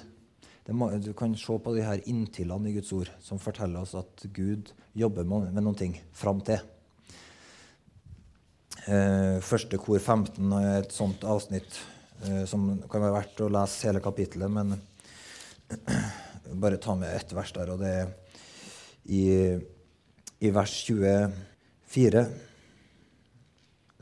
[0.71, 4.23] Må, du kan se på de her inntilene i Guds ord, som forteller oss at
[4.31, 6.61] Gud jobber med, med noen ting fram til.
[8.87, 11.77] Eh, første kor 15 er et sånt avsnitt
[12.23, 14.73] eh, som kan være verdt å lese hele kapittelet, men
[16.63, 18.11] bare ta med ett vers der, og det er
[19.03, 19.23] i,
[20.43, 22.25] i vers 24.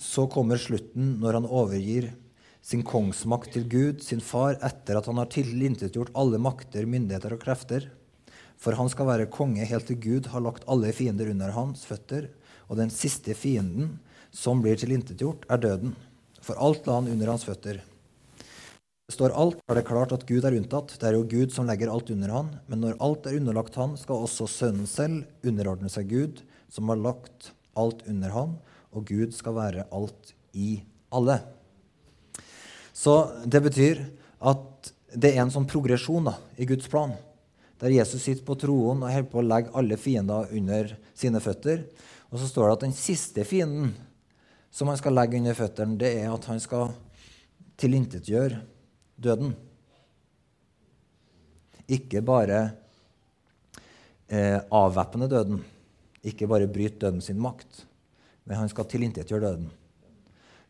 [0.02, 2.12] Så kommer slutten når han overgir
[2.62, 7.41] sin kongsmakt til Gud, sin far, etter at han har tilintetgjort alle makter, myndigheter og
[7.43, 7.89] krefter.
[8.62, 12.30] For han skal være konge helt til Gud har lagt alle fiender under hans føtter,
[12.69, 13.97] og den siste fienden
[14.32, 15.95] som blir tilintetgjort, er døden.
[16.41, 17.82] For alt la han under hans føtter.
[19.12, 20.93] Står alt, er det klart at Gud er unntatt.
[21.02, 22.54] Det er jo Gud som legger alt under han.
[22.71, 27.02] Men når alt er underlagt han, skal også Sønnen selv underordne seg Gud, som har
[27.02, 28.56] lagt alt under han
[28.91, 30.82] og Gud skal være alt i
[31.15, 31.39] alle.
[32.94, 34.04] Så det betyr
[34.52, 37.14] at det er en sånn progresjon da, i Guds plan,
[37.82, 41.84] der Jesus sitter på troen og holder på å legge alle fiender under sine føtter.
[42.32, 43.96] Og så står det at den siste fienden
[44.72, 46.94] som han skal legge under føttene, det er at han skal
[47.82, 48.62] tilintetgjøre
[49.20, 49.52] døden.
[51.92, 52.62] Ikke bare
[54.32, 55.60] eh, avvæpne døden,
[56.24, 57.84] ikke bare bryte døden sin makt,
[58.46, 59.70] men han skal tilintetgjøre døden.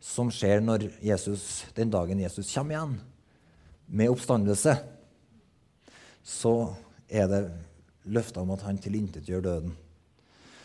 [0.02, 2.96] Som skjer når Jesus, den dagen Jesus kommer igjen
[3.92, 4.76] med oppstandelse.
[6.24, 6.56] Så
[7.12, 7.44] er det
[8.10, 9.76] løfter om at han tilintetgjør døden.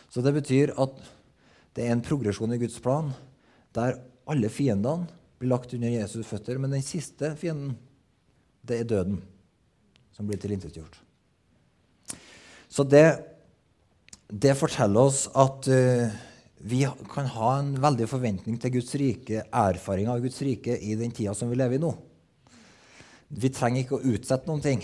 [0.09, 0.97] Så det betyr at
[1.77, 3.11] det er en progresjon i Guds plan
[3.77, 5.05] der alle fiendene
[5.37, 7.75] blir lagt under Jesus' føtter, men den siste fienden,
[8.65, 9.19] det er døden,
[10.15, 10.97] som blir tilintetgjort.
[12.67, 13.19] Så det,
[14.27, 16.17] det forteller oss at uh,
[16.57, 16.81] vi
[17.13, 21.35] kan ha en veldig forventning til Guds rike, erfaring av Guds rike i den tida
[21.37, 21.91] som vi lever i nå.
[23.27, 24.81] Vi trenger ikke å utsette noen ting.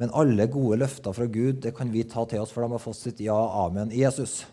[0.00, 2.80] Men alle gode løfter fra Gud det kan vi ta til oss, for de har
[2.80, 4.46] fått sitt ja og amen i Jesus.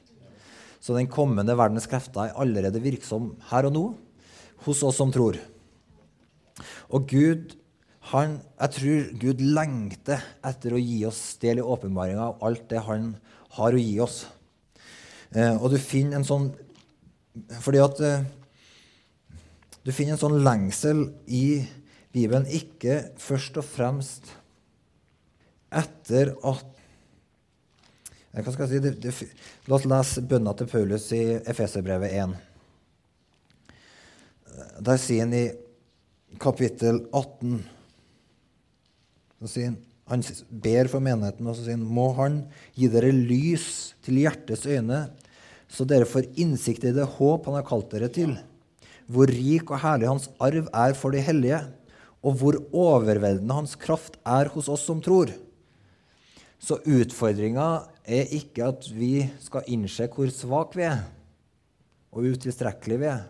[0.83, 3.85] Så den kommende verdens krefter er allerede virksom her og nå
[4.65, 5.39] hos oss som tror.
[6.91, 7.55] Og Gud,
[8.11, 12.83] han, jeg tror Gud lengter etter å gi oss del i åpenbaringa av alt det
[12.83, 13.13] han
[13.55, 14.25] har å gi oss.
[15.35, 16.47] Eh, og du finner en sånn
[17.63, 18.25] Fordi at eh,
[19.83, 21.61] du finner en sånn lengsel i
[22.15, 24.31] Bibelen ikke først og fremst
[25.67, 26.65] etter at
[28.33, 29.13] eh, hva skal jeg si, det, det,
[29.67, 32.35] La oss lese bønna til Paulus i Efeserbrevet 1.
[34.83, 35.45] Der sier han i
[36.41, 37.59] kapittel 18
[39.37, 42.41] så sier han, han ber for menigheten og så sier han, må Han
[42.77, 45.07] gi dere lys til hjertets øyne,
[45.67, 48.37] så dere får innsikt i det håp han har kalt dere til,
[49.11, 51.59] hvor rik og herlig hans arv er for de hellige,
[52.23, 55.29] og hvor overveldende hans kraft er hos oss som tror.
[56.57, 57.67] Så utfordringa
[58.07, 61.03] er ikke at vi skal innse hvor svake vi er,
[62.15, 63.27] og utilstrekkelige vi er.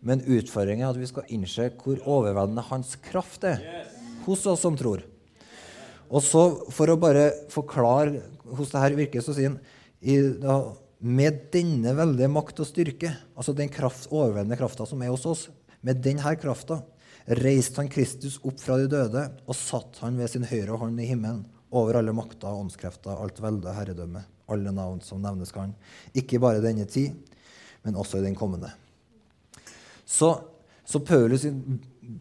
[0.00, 3.62] Men utfordringa er at vi skal innse hvor overveldende hans kraft er
[4.24, 5.04] hos oss som tror.
[6.08, 6.42] Og så,
[6.72, 12.62] for å bare forklare hvordan det her virker, så sier han med denne veldige makt
[12.64, 15.44] og styrke, altså den kraft, overveldende krafta som er hos oss,
[15.84, 16.80] med denne krafta
[17.38, 21.10] reiste han Kristus opp fra de døde og satt han ved sin høyre hånd i
[21.10, 25.74] himmelen, over alle makter, åndskrefter, alt velde, herredømme, alle navn som nevnes kan,
[26.16, 27.12] ikke bare denne tid,
[27.84, 28.72] men også i den kommende.
[30.08, 30.32] Så,
[30.88, 31.44] så Paulus'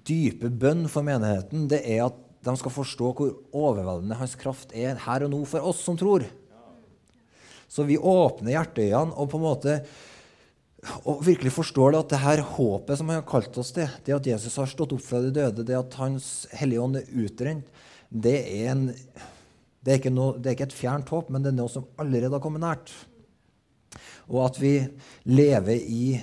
[0.03, 4.99] dype bønn for menigheten det er at de skal forstå hvor overveldende hans kraft er
[5.07, 6.25] her og nå for oss som tror.
[7.67, 9.79] Så vi åpner hjerteøynene og på en måte
[11.09, 14.13] og virkelig forstår det at det her håpet som han har kalt oss til, det
[14.13, 17.67] at Jesus har stått opp fra de døde, det at Hans Hellige Ånd er utrent,
[18.07, 18.85] det er, en,
[19.83, 22.37] det, er noe, det er, ikke et fjernt håp, men det er noe som allerede
[22.37, 22.93] har kommet nært.
[24.29, 24.75] Og at vi
[25.27, 26.21] lever i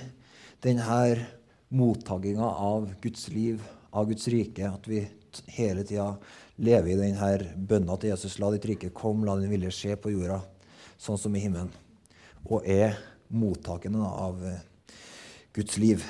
[0.63, 1.27] denne
[1.75, 3.61] mottaginga av Guds liv,
[3.93, 4.71] av Guds rike.
[4.71, 5.03] At vi
[5.51, 6.11] hele tida
[6.63, 8.37] leve i denne bønna til Jesus.
[8.39, 10.39] La ditt rike komme, la din vilje skje på jorda,
[11.01, 11.71] sånn som i himmelen.
[12.45, 12.97] Og er
[13.33, 14.61] mottakende av eh,
[15.55, 16.03] Guds liv.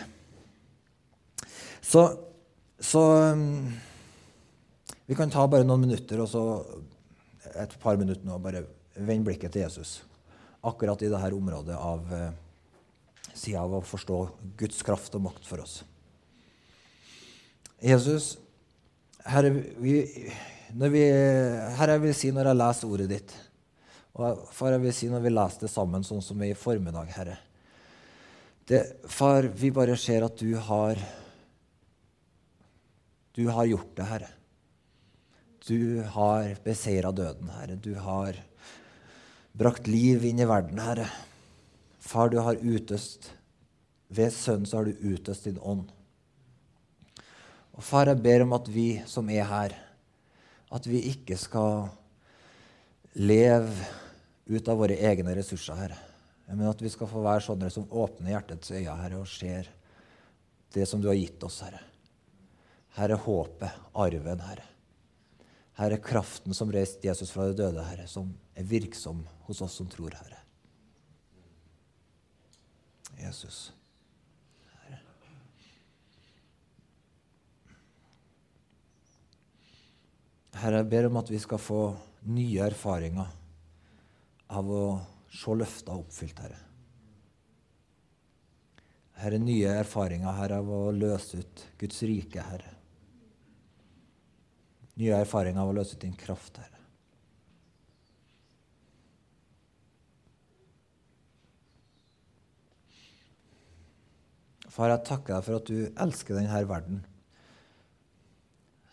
[1.86, 2.08] Så,
[2.82, 3.72] så um,
[5.06, 6.42] Vi kan ta bare noen minutter og så
[7.56, 8.64] et par minutter nå og bare
[8.96, 10.00] vende blikket til Jesus.
[10.66, 12.32] Akkurat i dette området av uh,
[13.36, 14.18] sida av å forstå
[14.58, 15.84] Guds kraft og makt for oss.
[17.84, 18.36] Jesus,
[19.26, 19.50] Herre,
[19.82, 19.96] vi,
[20.76, 21.02] vi,
[21.80, 23.34] herre, jeg vil si når jeg leser ordet ditt
[24.16, 27.10] og far, jeg vil si når vi leser det sammen, sånn som vi i formiddag,
[27.18, 27.36] Herre
[28.66, 31.00] det, Far, vi bare ser at du har
[33.36, 34.30] Du har gjort det, Herre.
[35.68, 37.76] Du har beseira døden, Herre.
[37.76, 38.38] Du har
[39.52, 41.10] brakt liv inn i verden, Herre.
[42.00, 43.34] Far, du har utøst
[44.08, 45.90] Ved Sønnen så har du utøst din ånd.
[47.76, 49.76] Og far, jeg ber om at vi som er her,
[50.76, 51.90] at vi ikke skal
[53.20, 53.72] leve
[54.48, 55.98] ut av våre egne ressurser, Herre.
[56.48, 59.70] Men at vi skal få være sånne som åpner hjertets øyne Herre, og ser
[60.76, 61.82] det som du har gitt oss, Herre.
[62.96, 64.68] Her er håpet, arven, Herre.
[65.76, 69.76] Her er kraften som reiste Jesus fra de døde, Herre, som er virksom hos oss
[69.82, 70.40] som tror, Herre.
[73.20, 73.74] Jesus.
[80.56, 81.82] Herre, jeg ber om at vi skal få
[82.32, 83.34] nye erfaringer
[84.56, 84.84] av å
[85.36, 86.62] se løfta oppfylt, Herre.
[89.20, 92.72] Herre, nye erfaringer her av å løse ut Guds rike, Herre.
[95.00, 96.72] Nye erfaringer av å løse ut din kraft, Herre.
[104.76, 107.04] Far, jeg takker deg for at du elsker denne verden.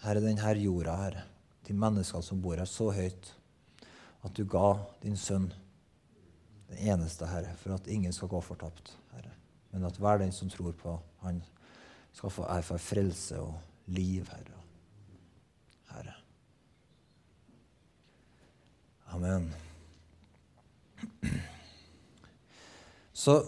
[0.05, 1.29] Herre, denne jorda, Herre.
[1.67, 3.33] De menneskene som bor her, så høyt
[4.23, 5.49] at du ga din sønn,
[6.71, 9.33] den eneste, Herre, for at ingen skal gå fortapt, Herre.
[9.73, 11.43] Men at hver den som tror på Han,
[12.13, 13.55] skal få erfare frelse og
[13.87, 14.59] liv, Herre.
[15.91, 16.15] Herre.
[19.15, 19.53] Amen.
[23.13, 23.39] Så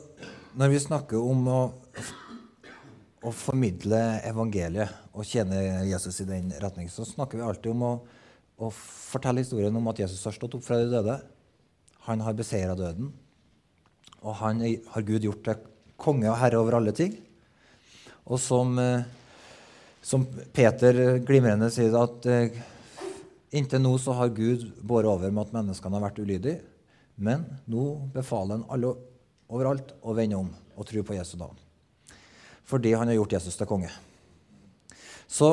[0.55, 1.61] når vi snakker om å,
[3.25, 7.95] å formidle evangeliet og tjene Jesus i den retning, så snakker vi alltid om å
[8.63, 11.19] å fortelle historien om at Jesus har stått opp fra de døde.
[12.07, 13.11] Han har beseira døden.
[14.23, 15.65] Og han har Gud gjort til
[16.01, 17.17] konge og herre over alle ting.
[18.25, 19.05] Og som, eh,
[20.03, 22.63] som Peter glimrende sier at eh,
[23.53, 26.63] inntil nå så har Gud båret over med at menneskene har vært ulydige.
[27.17, 28.95] Men nå befaler han alle
[29.49, 31.59] overalt å vende om og tro på Jesu navn.
[32.65, 33.93] Fordi han har gjort Jesus til konge.
[35.27, 35.51] Så,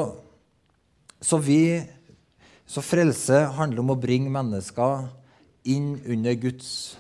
[1.21, 1.81] så vi
[2.71, 5.09] så frelse handler om å bringe mennesker
[5.67, 5.97] inn,
[6.39, 6.95] Guds,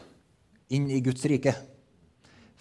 [0.71, 1.53] inn i Guds rike.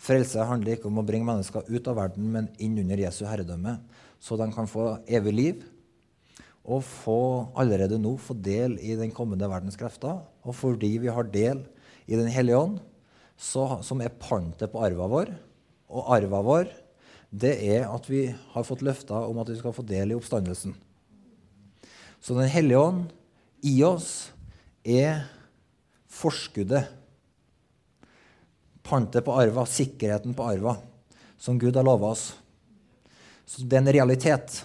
[0.01, 3.77] Frelse handler ikke om å bringe mennesker ut av verden, men inn under Jesu herredømme,
[4.21, 5.67] så de kan få evig liv
[6.71, 7.21] og få
[7.59, 10.21] allerede nå få del i den kommende verdens krefter.
[10.45, 11.65] Og fordi vi har del
[12.07, 12.79] i Den hellige ånd,
[13.39, 15.31] så, som er pantet på arva vår
[15.89, 16.73] Og arva vår
[17.31, 20.75] det er at vi har fått løfter om at vi skal få del i oppstandelsen.
[22.21, 23.13] Så Den hellige ånd
[23.65, 24.31] i oss
[24.85, 25.25] er
[26.11, 26.91] forskuddet,
[28.83, 30.75] pantet på arva, sikkerheten på arva,
[31.39, 32.33] som Gud har lova oss.
[33.47, 34.65] Så det er en realitet.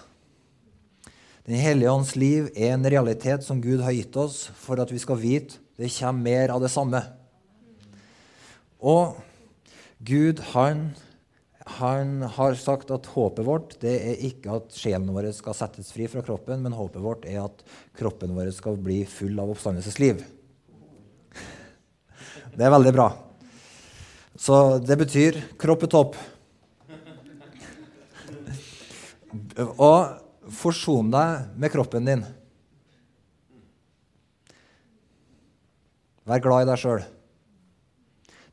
[1.46, 4.98] Den hellige ånds liv er en realitet som Gud har gitt oss for at vi
[4.98, 7.02] skal vite det kommer mer av det samme.
[8.80, 9.16] Og
[10.00, 10.94] Gud, han
[11.66, 16.06] han har sagt at håpet vårt det er ikke at sjelen vår skal settes fri
[16.10, 17.64] fra kroppen, men håpet vårt er at
[17.98, 20.22] kroppen vår skal bli full av oppstandelsesliv.
[22.56, 23.08] Det er veldig bra.
[24.38, 26.16] Så det betyr kropp er topp.
[29.76, 32.22] Og Forson deg med kroppen din.
[36.26, 37.02] Vær glad i deg sjøl.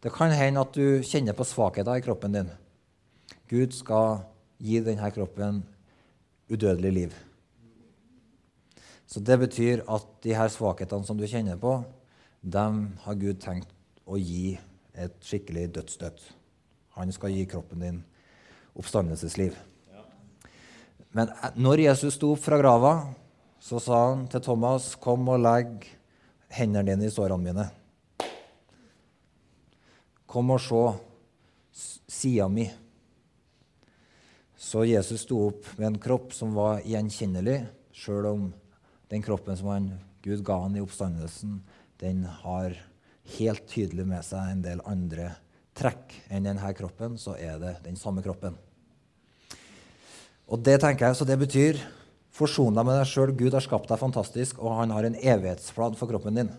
[0.04, 2.52] Det kan hende at du kjenner på svakheter i kroppen din.
[3.54, 4.24] Gud skal
[4.58, 5.62] gi denne kroppen
[6.50, 7.12] udødelig liv.
[9.06, 11.84] Så Det betyr at de her svakhetene som du kjenner på,
[12.42, 13.70] dem har Gud tenkt
[14.10, 14.58] å gi
[14.98, 16.18] et skikkelig dødsstøtt.
[16.98, 18.04] Han skal gi kroppen din
[18.74, 19.54] oppstandelsesliv.
[21.14, 23.14] Men når Jesus sto opp fra grava,
[23.62, 25.86] så sa han til Thomas, 'Kom og legg
[26.50, 27.72] hendene dine i sårene mine.'
[30.28, 30.98] 'Kom og se
[32.08, 32.84] sida mi.'
[34.64, 38.46] Så Jesus sto opp med en kropp som var gjenkjennelig, sjøl om
[39.12, 39.90] den kroppen som han,
[40.24, 41.58] Gud ga han i oppstandelsen,
[42.00, 42.78] den har
[43.36, 45.34] helt tydelig med seg en del andre
[45.76, 48.56] trekk enn denne kroppen, så er det den samme kroppen.
[50.48, 51.84] Og det tenker jeg, Så det betyr
[52.32, 53.36] forson deg med deg sjøl.
[53.36, 56.56] Gud har skapt deg fantastisk, og han har en evighetsplan for kroppen din.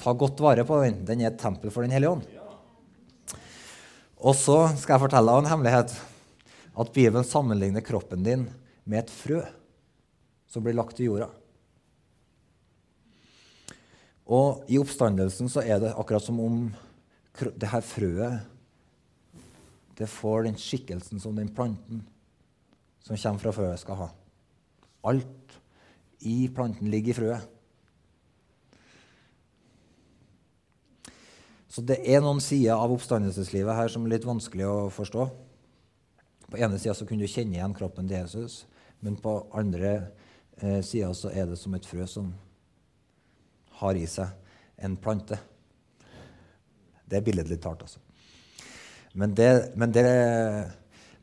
[0.00, 1.04] Ta godt vare på den.
[1.04, 2.26] Den er et tempel for Den hellige ånd.
[4.16, 5.96] Og så skal jeg fortelle deg en hemmelighet.
[6.76, 8.46] At Bibelen sammenligner kroppen din
[8.84, 9.40] med et frø
[10.46, 11.30] som blir lagt i jorda.
[14.26, 16.60] Og i oppstandelsen så er det akkurat som om
[17.36, 18.52] det her frøet
[19.96, 22.02] det får den skikkelsen som den planten
[23.06, 24.08] som kommer fra frøet, skal ha.
[25.06, 25.54] Alt
[26.26, 27.52] i planten ligger i frøet.
[31.70, 35.26] Så det er noen sider av oppstandelseslivet her som er litt vanskelig å forstå.
[36.50, 38.64] På ene sida kunne du kjenne igjen kroppen til Jesus,
[39.02, 39.92] men på andre
[40.60, 42.30] eh, sida så er det som et frø som
[43.80, 44.30] har i seg
[44.86, 45.38] en plante.
[47.06, 48.00] Det er billedlig talt, altså.
[49.16, 50.04] Men, det, men det,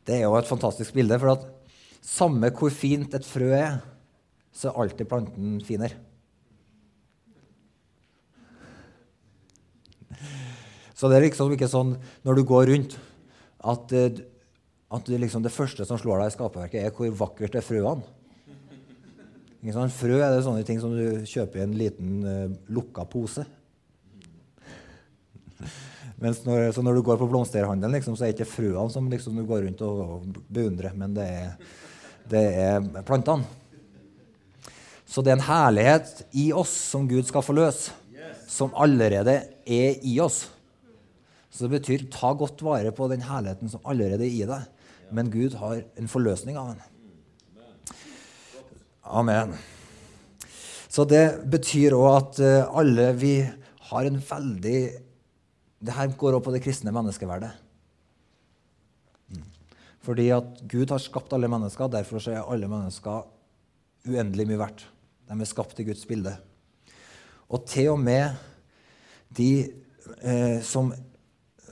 [0.02, 1.18] det, er jo et fantastisk bilde.
[1.22, 1.44] For at
[2.02, 3.78] samme hvor fint et frø er,
[4.54, 6.00] så er alltid planten finere.
[10.94, 11.96] Så det er liksom ikke sånn
[12.26, 12.98] når du går rundt,
[13.64, 14.22] at, eh,
[14.94, 18.04] at det, liksom det første som slår deg i skaperverket, er hvor vakkert er frøene.
[19.64, 23.46] Frø er det sånne ting som du kjøper i en liten uh, lukka pose.
[26.20, 29.08] Mens når, så når du går på blomsterhandelen, liksom, så er det ikke frøene som
[29.10, 31.54] liksom, du går rundt og, og beundrer, men det er,
[32.30, 33.48] det er, plantene.
[35.08, 37.86] Så det er en herlighet i oss som Gud skal få løs,
[38.50, 40.44] som allerede er i oss.
[41.54, 44.73] Så det betyr ta godt vare på den herligheten som allerede er i deg.
[45.10, 46.82] Men Gud har en forløsning av den.
[49.04, 49.52] Amen.
[50.88, 53.34] Så det betyr òg at eh, alle vi
[53.90, 54.78] har en veldig
[55.84, 57.50] Det her går òg på det kristne menneskeverdet.
[60.04, 63.26] Fordi at Gud har skapt alle mennesker, derfor er alle mennesker
[64.08, 64.86] uendelig mye verdt.
[65.28, 66.32] De er skapt i Guds bilde.
[67.52, 68.32] Og til og med
[69.36, 69.50] de
[70.20, 70.92] eh, som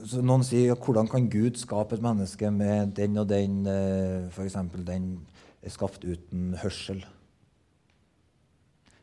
[0.03, 4.57] Noen sier hvordan kan Gud skape et menneske med den og den eh, F.eks.
[4.86, 5.12] den
[5.62, 7.05] er skapt uten hørsel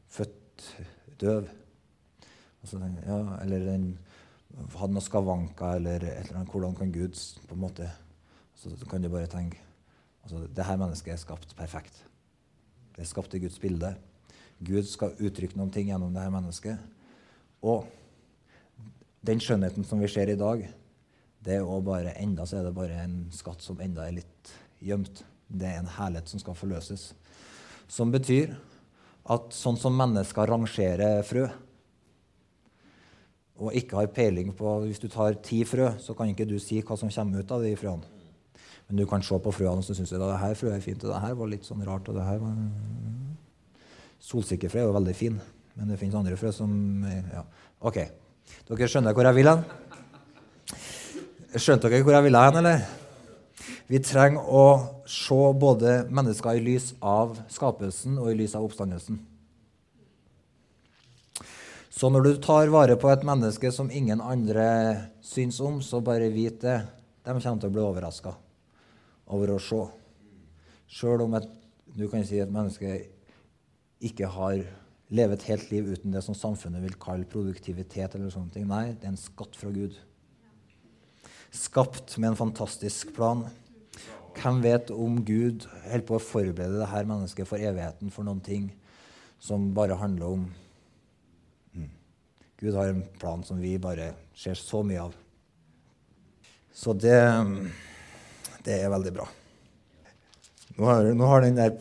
[0.10, 0.66] født
[1.22, 1.48] døv.
[2.62, 3.86] Altså, ja, eller den
[4.76, 6.52] hadde noen skavanker, eller et eller annet.
[6.52, 7.16] Hvordan kan Gud
[7.48, 7.90] på en måte
[8.60, 9.58] Så kan du bare tenke
[10.24, 12.04] altså, det her mennesket er skapt perfekt.
[12.96, 13.94] Det er skapt i Guds bilde.
[14.60, 16.78] Gud skal uttrykke noen ting gjennom det her mennesket.
[17.64, 17.88] Og
[19.24, 20.66] den skjønnheten som vi ser i dag,
[21.46, 24.52] det er bare enda så er det bare en skatt som enda er litt
[24.84, 25.24] gjemt.
[25.48, 27.14] Det er en herlighet som skal forløses.
[27.90, 28.54] Som betyr
[29.30, 31.48] at sånn som mennesker rangerer frø
[33.60, 36.80] og ikke har peiling på Hvis du tar ti frø, så kan ikke du si
[36.80, 38.08] hva som kommer ut av de frøene.
[38.88, 41.12] Men du kan se på frøene og synes at det her frøet er fint, og
[41.12, 42.08] det her var litt sånn rart.
[42.08, 42.56] og det her var...
[44.20, 45.38] Solsikkefrø er jo veldig fin,
[45.76, 46.72] men det finnes andre frø som
[47.06, 47.44] ja.
[47.80, 48.00] OK.
[48.68, 49.64] Dere skjønner hvor jeg vil hen?
[51.50, 52.82] Skjønte dere hvor jeg ville hen, eller?
[53.90, 54.66] Vi trenger å
[55.10, 59.18] se både mennesker i lys av skapelsen og i lys av oppstandelsen.
[61.90, 64.68] Så når du tar vare på et menneske som ingen andre
[65.26, 66.84] syns om, så bare vit det.
[67.26, 68.36] De kommer til å bli overraska
[69.34, 69.80] over å se.
[70.86, 71.48] Sjøl om et,
[71.98, 72.94] du kan si et menneske
[74.06, 74.62] ikke har
[75.10, 78.14] levet et helt liv uten det som samfunnet vil kalle produktivitet.
[78.14, 78.70] eller sånne ting.
[78.70, 79.98] Nei, det er en skatt fra Gud.
[81.52, 83.46] Skapt med en fantastisk plan.
[84.38, 88.70] Hvem vet om Gud holder på å forberede dette mennesket for evigheten for noen ting
[89.42, 90.46] som bare handler om
[91.74, 91.90] mm.
[92.62, 95.16] Gud har en plan som vi bare ser så mye av.
[96.76, 97.18] Så det,
[98.64, 99.28] det er veldig bra.
[100.78, 101.74] Nå har, nå har den der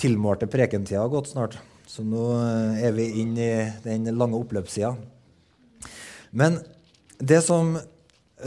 [0.00, 4.94] tilmålte prekentida gått snart, så nå eh, er vi inne i den lange oppløpssida.
[6.32, 6.56] Men
[7.18, 7.74] det som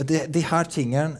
[0.06, 1.18] de, de, her tingene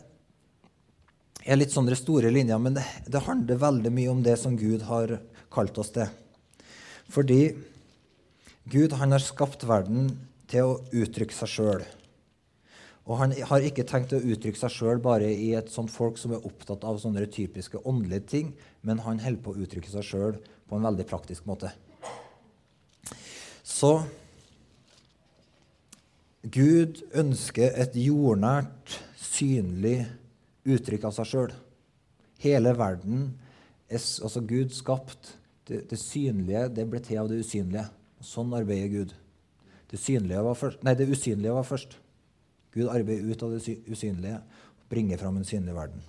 [1.49, 4.85] er litt sånne store linjer, men det, det handler veldig mye om det som Gud
[4.89, 5.17] har
[5.55, 6.11] kalt oss til.
[7.09, 7.41] Fordi
[8.69, 10.11] Gud han har skapt verden
[10.51, 11.87] til å uttrykke seg sjøl.
[13.09, 16.35] Og han har ikke tenkt å uttrykke seg sjøl bare i et sånt folk som
[16.37, 18.51] er opptatt av sånne typiske åndelige ting,
[18.85, 20.37] men han holder på å uttrykke seg sjøl
[20.69, 21.73] på en veldig praktisk måte.
[23.65, 23.95] Så
[26.47, 30.05] Gud ønsker et jordnært, synlig
[30.69, 31.55] uttrykk av seg sjøl.
[32.39, 33.25] Hele verden
[33.91, 35.35] er altså Gud skapt.
[35.67, 37.89] Det, det, synlige det ble til av det usynlige.
[38.25, 39.17] Sånn arbeider Gud.
[39.91, 41.99] Det, først, nei, det usynlige var først.
[42.77, 46.01] Gud arbeider ut av det usynlige og bringer fram en synlig verden.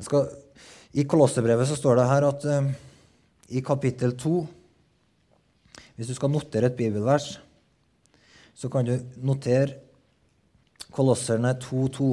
[0.00, 0.30] Skal,
[0.96, 2.70] I Kolossebrevet står det her at uh,
[3.50, 4.34] i kapittel 2
[5.98, 7.34] Hvis du skal notere et bibelvers,
[8.54, 9.78] så kan du notere
[10.90, 12.10] Kolosserne 2.2.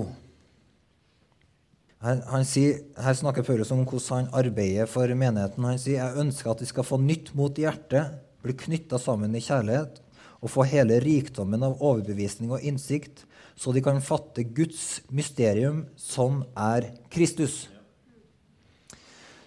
[2.04, 5.66] Her, her snakker Paulus om hvordan han arbeider for menigheten.
[5.66, 9.42] Han sier jeg ønsker at de skal få nytt mot hjertet, bli knytta sammen i
[9.42, 9.98] kjærlighet
[10.38, 13.24] og få hele rikdommen av overbevisning og innsikt,
[13.58, 17.66] så de kan fatte Guds mysterium, som er Kristus.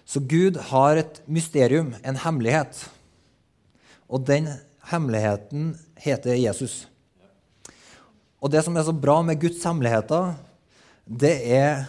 [0.03, 2.83] Så Gud har et mysterium, en hemmelighet.
[4.11, 4.49] Og den
[4.91, 6.85] hemmeligheten heter Jesus.
[8.41, 10.33] Og det som er så bra med Guds hemmeligheter,
[11.05, 11.85] det er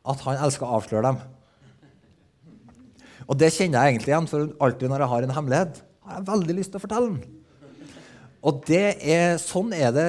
[0.00, 1.20] at han elsker å avsløre dem.
[3.30, 6.28] Og det kjenner jeg egentlig igjen, for alltid når jeg har en hemmelighet, har jeg
[6.30, 7.36] veldig lyst til å fortelle den.
[8.40, 10.06] Og er, sånn er det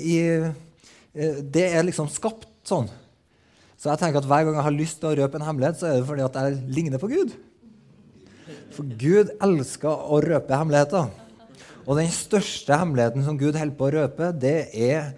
[0.00, 2.88] i eh, Det er liksom skapt sånn.
[3.76, 5.90] Så jeg tenker at hver gang jeg har lyst til å røpe en hemmelighet, så
[5.90, 7.36] er det fordi at jeg ligner på Gud.
[8.74, 11.12] For Gud elsker å røpe hemmeligheter.
[11.88, 15.14] Og den største hemmeligheten som Gud holder på å røpe, det er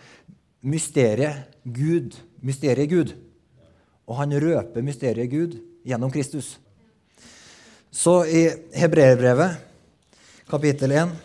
[0.63, 2.15] mysteriet Gud.
[2.47, 3.17] Mysteriet Gud.
[4.07, 5.57] Og han røper mysteriet Gud
[5.87, 6.55] gjennom Kristus.
[7.91, 8.45] Så i
[8.79, 9.59] Hebreerbrevet,
[10.51, 11.17] kapittel 1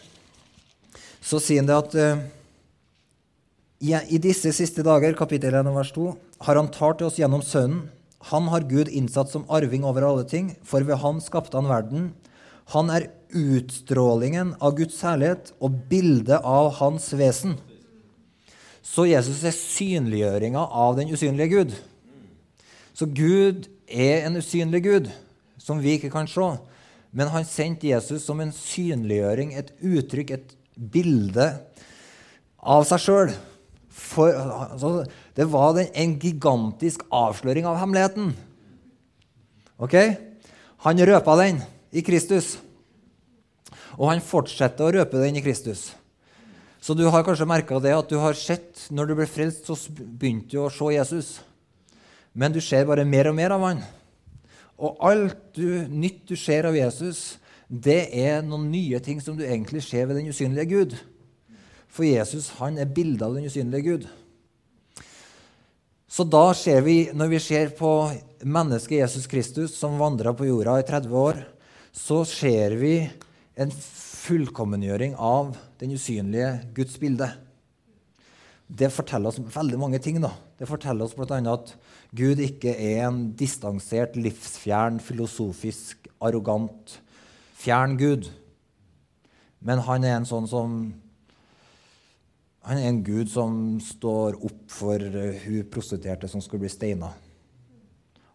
[1.25, 2.23] så sier han det at uh,
[3.85, 6.09] i disse siste dager, kapittel 1 vers 2,
[6.45, 7.85] har han talt til oss gjennom Sønnen.
[8.31, 12.07] Han har Gud innsatt som arving over alle ting, for ved Han skapte han verden.
[12.73, 17.57] Han er utstrålingen av Guds herlighet og bildet av Hans vesen.
[18.85, 21.75] Så Jesus er synliggjøringa av den usynlige Gud.
[22.95, 25.11] Så Gud er en usynlig Gud
[25.59, 26.53] som vi ikke kan se.
[27.15, 31.47] Men han sendte Jesus som en synliggjøring, et uttrykk, et bilde
[32.59, 33.35] av seg sjøl.
[34.15, 35.05] Altså,
[35.37, 38.33] det var en gigantisk avsløring av hemmeligheten.
[39.79, 39.95] Ok?
[40.85, 41.63] Han røpa den
[41.95, 42.57] i Kristus.
[43.95, 45.89] Og han fortsetter å røpe den i Kristus.
[46.85, 49.73] Så du har kanskje merka det at du har sett Når du ble frelst, så
[49.95, 51.29] begynte du å se Jesus.
[52.35, 53.81] Men du ser bare mer og mer av han.
[54.75, 59.45] Og alt du, nytt du ser av Jesus, det er noen nye ting som du
[59.45, 60.95] egentlig ser ved den usynlige Gud.
[61.87, 64.07] For Jesus han er bildet av den usynlige Gud.
[66.11, 67.91] Så da ser vi, når vi ser på
[68.43, 71.41] mennesket Jesus Kristus som vandra på jorda i 30 år,
[71.95, 72.97] så ser vi
[73.55, 77.29] en fullkommengjøring av den usynlige Guds bilde.
[78.65, 80.19] Det forteller oss veldig mange ting.
[80.21, 80.33] da.
[80.57, 81.37] Det forteller oss bl.a.
[81.53, 81.75] at
[82.15, 86.97] Gud ikke er en distansert, livsfjern, filosofisk, arrogant
[87.55, 88.31] fjern Gud.
[89.59, 90.77] Men han er en sånn som
[92.65, 97.11] Han er en gud som står opp for hun prostituerte som skulle bli steina.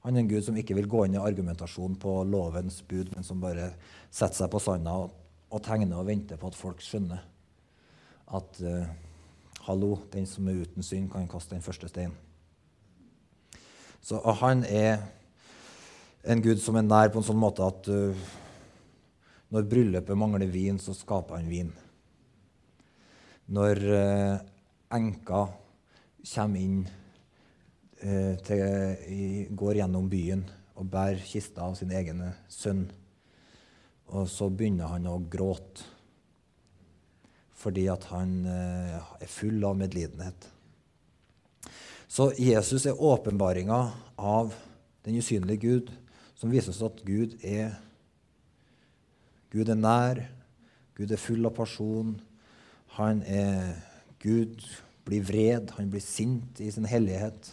[0.04, 3.26] Han er en gud som ikke vil gå inn i argumentasjon på lovens bud, men
[3.26, 3.72] som bare
[4.10, 5.14] setter seg på sanda og,
[5.50, 7.22] og tegne og vente på at folk skjønner
[8.30, 8.90] at uh,
[9.66, 12.14] hallo, den som er uten synd, kan kaste den første steinen.
[14.00, 15.02] Så han er
[16.24, 18.28] en gud som er nær på en sånn måte at uh,
[19.50, 21.72] når bryllupet mangler vin, så skaper han vin.
[23.50, 24.36] Når uh,
[24.94, 25.44] enka
[26.34, 26.80] kommer inn
[28.00, 28.60] til,
[29.52, 30.46] går gjennom byen
[30.80, 32.86] og bærer kista av sin egen sønn,
[34.10, 35.86] og så begynner han å gråte
[37.60, 40.46] fordi at han eh, er full av medlidenhet.
[42.08, 43.80] Så Jesus er åpenbaringa
[44.16, 44.54] av
[45.04, 45.90] den usynlige Gud,
[46.40, 47.76] som viser oss at Gud er
[49.52, 50.22] Gud er nær.
[50.96, 52.14] Gud er full av person.
[52.96, 53.76] Han er
[54.22, 54.62] Gud
[55.04, 57.52] blir vred, han blir sint i sin hellighet.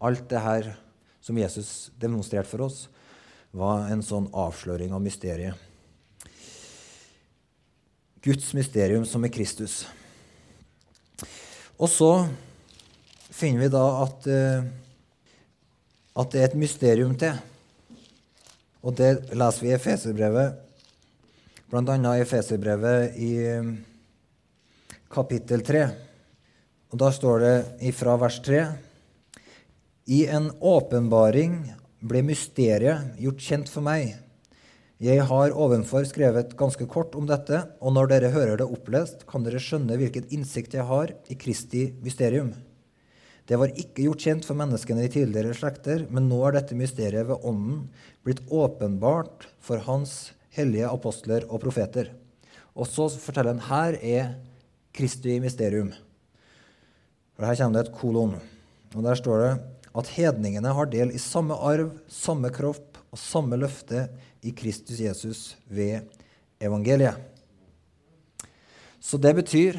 [0.00, 0.72] Alt det her
[1.20, 2.86] som Jesus demonstrerte for oss,
[3.56, 5.56] var en sånn avsløring av mysteriet.
[8.26, 9.84] Guds mysterium som er Kristus.
[11.78, 12.10] Og så
[13.30, 14.64] finner vi da at, eh,
[16.16, 17.36] at det er et mysterium til.
[18.82, 20.58] Og det leser vi i Efeserbrevet,
[21.70, 21.96] bl.a.
[22.16, 23.70] i Efeserbrevet i eh,
[25.06, 25.86] kapittel 3.
[26.90, 27.56] Og Da står det
[27.92, 28.66] ifra vers 3.:
[30.10, 31.60] I en åpenbaring
[32.02, 34.16] ble mysteriet gjort kjent for meg.
[34.96, 39.42] Jeg har ovenfor skrevet ganske kort om dette, og når dere hører det opplest, kan
[39.44, 42.54] dere skjønne hvilken innsikt jeg har i Kristi mysterium.
[43.44, 47.28] Det var ikke gjort kjent for menneskene i tidligere slekter, men nå er dette mysteriet
[47.28, 47.84] ved Ånden
[48.24, 52.14] blitt åpenbart for Hans hellige apostler og profeter.
[52.72, 54.34] Og så forteller han her er
[54.96, 55.92] Kristi mysterium.
[57.36, 58.38] For Her kommer det et kolon.
[58.96, 59.54] Og Der står det
[59.92, 64.04] at hedningene har del i samme arv, samme kropp og samme løfte
[64.44, 65.40] i Kristus Jesus
[65.72, 66.04] ved
[66.60, 67.16] evangeliet.
[69.00, 69.78] Så det betyr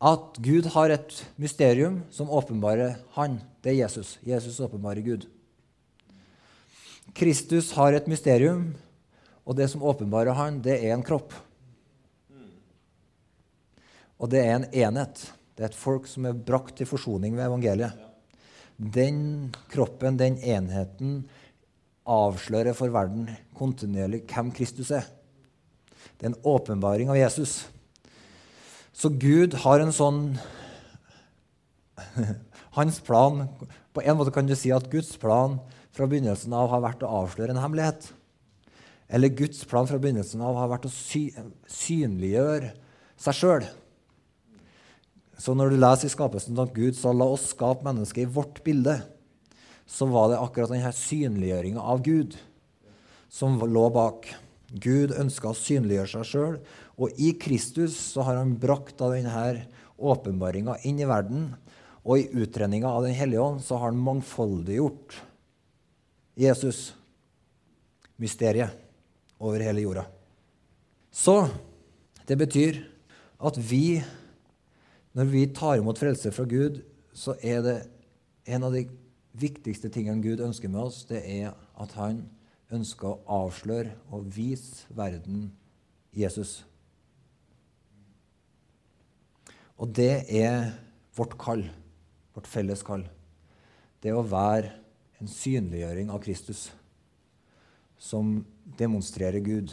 [0.00, 3.38] at Gud har et mysterium som åpenbarer Han.
[3.64, 4.18] Det er Jesus.
[4.26, 5.24] Jesus åpenbarer Gud.
[7.16, 8.74] Kristus har et mysterium,
[9.44, 11.32] og det som åpenbarer Han, det er en kropp.
[14.20, 15.24] Og det er en enhet.
[15.56, 18.10] Det er et folk som er brakt til forsoning ved evangeliet
[18.80, 21.24] den kroppen, den enheten,
[22.10, 25.06] avslører for verden kontinuerlig hvem Kristus er.
[26.18, 27.64] Det er en åpenbaring av Jesus.
[28.92, 30.22] Så Gud har en sånn
[32.76, 33.44] Hans plan
[33.94, 35.58] På en måte kan du si at Guds plan
[35.94, 38.12] fra begynnelsen av har vært å avsløre en hemmelighet.
[39.10, 41.32] Eller Guds plan fra begynnelsen av har vært å sy
[41.66, 42.70] synliggjøre
[43.20, 43.66] seg sjøl.
[45.40, 48.62] Så når du leser i skapelsen at Gud sa 'la oss skape mennesket i vårt
[48.62, 49.00] bilde',
[49.90, 52.36] så var det akkurat denne synliggjøringa av Gud
[53.30, 54.28] som lå bak.
[54.70, 56.58] Gud ønska å synliggjøre seg sjøl,
[57.00, 59.64] og i Kristus så har han brakt av denne
[59.98, 61.50] åpenbaringa inn i verden.
[62.06, 65.18] Og i utredninga av Den hellige ånd så har han mangfoldiggjort
[66.40, 66.94] Jesus,
[68.16, 68.72] mysteriet,
[69.40, 70.04] over hele jorda.
[71.10, 71.48] Så
[72.28, 72.78] det betyr
[73.40, 74.00] at vi
[75.16, 76.82] når vi tar imot frelse fra Gud,
[77.12, 77.76] så er det
[78.46, 78.84] en av de
[79.40, 82.24] viktigste tingene Gud ønsker med oss, det er at han
[82.70, 85.48] ønsker å avsløre og vise verden
[86.14, 86.60] Jesus.
[89.80, 90.72] Og det er
[91.16, 91.64] vårt kall,
[92.36, 93.06] vårt felles kall.
[94.00, 94.74] Det å være
[95.20, 96.68] en synliggjøring av Kristus
[98.00, 98.38] som
[98.78, 99.72] demonstrerer Gud,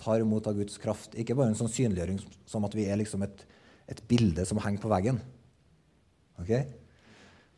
[0.00, 1.14] tar imot av Guds kraft.
[1.14, 2.18] Ikke bare en sånn synliggjøring
[2.50, 3.44] som at vi er liksom et
[3.90, 5.20] et bilde som henger på veggen.
[6.40, 6.64] Okay?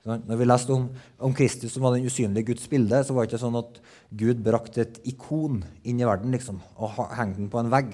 [0.07, 0.85] Når vi leste om,
[1.19, 3.81] om, Kristus som var den usynlige Guds bilde, så var det ikke sånn at
[4.15, 7.91] Gud brakte et ikon inn i verden liksom, og hengte den på en vegg.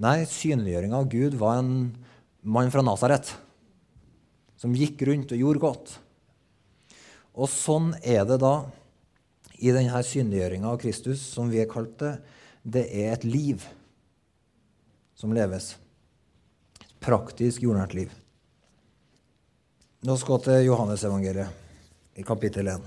[0.00, 1.72] Nei, synliggjøringa av Gud var en
[2.40, 3.34] mann fra Nasaret
[4.58, 5.92] som gikk rundt og gjorde godt.
[7.38, 8.54] Og sånn er det da
[9.58, 12.14] i denne synliggjøringa av Kristus, som vi er kalt det.
[12.62, 13.66] Det er et liv
[15.18, 15.74] som leves
[16.78, 18.10] Et praktisk, jordnært liv.
[19.98, 22.84] Nå skal vi til Johannesevangeliet i kapittel 1.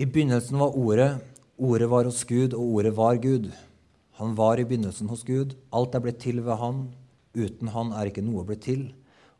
[0.00, 1.08] I begynnelsen var Ordet,
[1.60, 3.50] Ordet var hos Gud, og Ordet var Gud.
[4.16, 5.52] Han var i begynnelsen hos Gud.
[5.68, 6.80] Alt er blitt til ved Han.
[7.36, 8.86] Uten Han er ikke noe blitt til.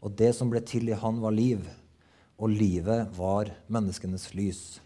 [0.05, 1.64] Og det som ble til i Han, var liv.
[2.37, 4.77] Og livet var menneskenes lys.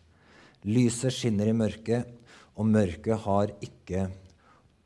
[0.63, 2.07] Lyset skinner i mørket,
[2.55, 4.07] og mørket har ikke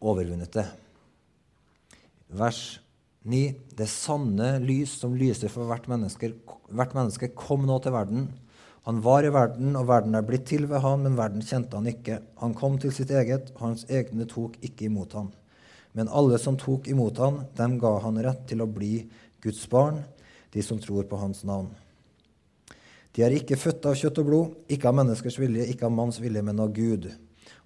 [0.01, 0.71] overvunnet det.
[2.33, 2.79] Vers
[3.29, 3.55] 9.
[3.79, 6.33] Det sanne lys som lyser for hvert menneske,
[6.73, 8.29] hvert menneske, kom nå til verden.
[8.89, 11.91] Han var i verden, og verden er blitt til ved han, men verden kjente han
[11.91, 12.23] ikke.
[12.41, 15.29] Han kom til sitt eget, og hans egne tok ikke imot han.
[15.93, 19.03] Men alle som tok imot han, dem ga han rett til å bli
[19.45, 20.01] Guds barn,
[20.55, 21.69] de som tror på hans navn.
[23.13, 26.21] De er ikke født av kjøtt og blod, ikke av menneskers vilje, ikke av manns
[26.23, 27.11] vilje, men av Gud.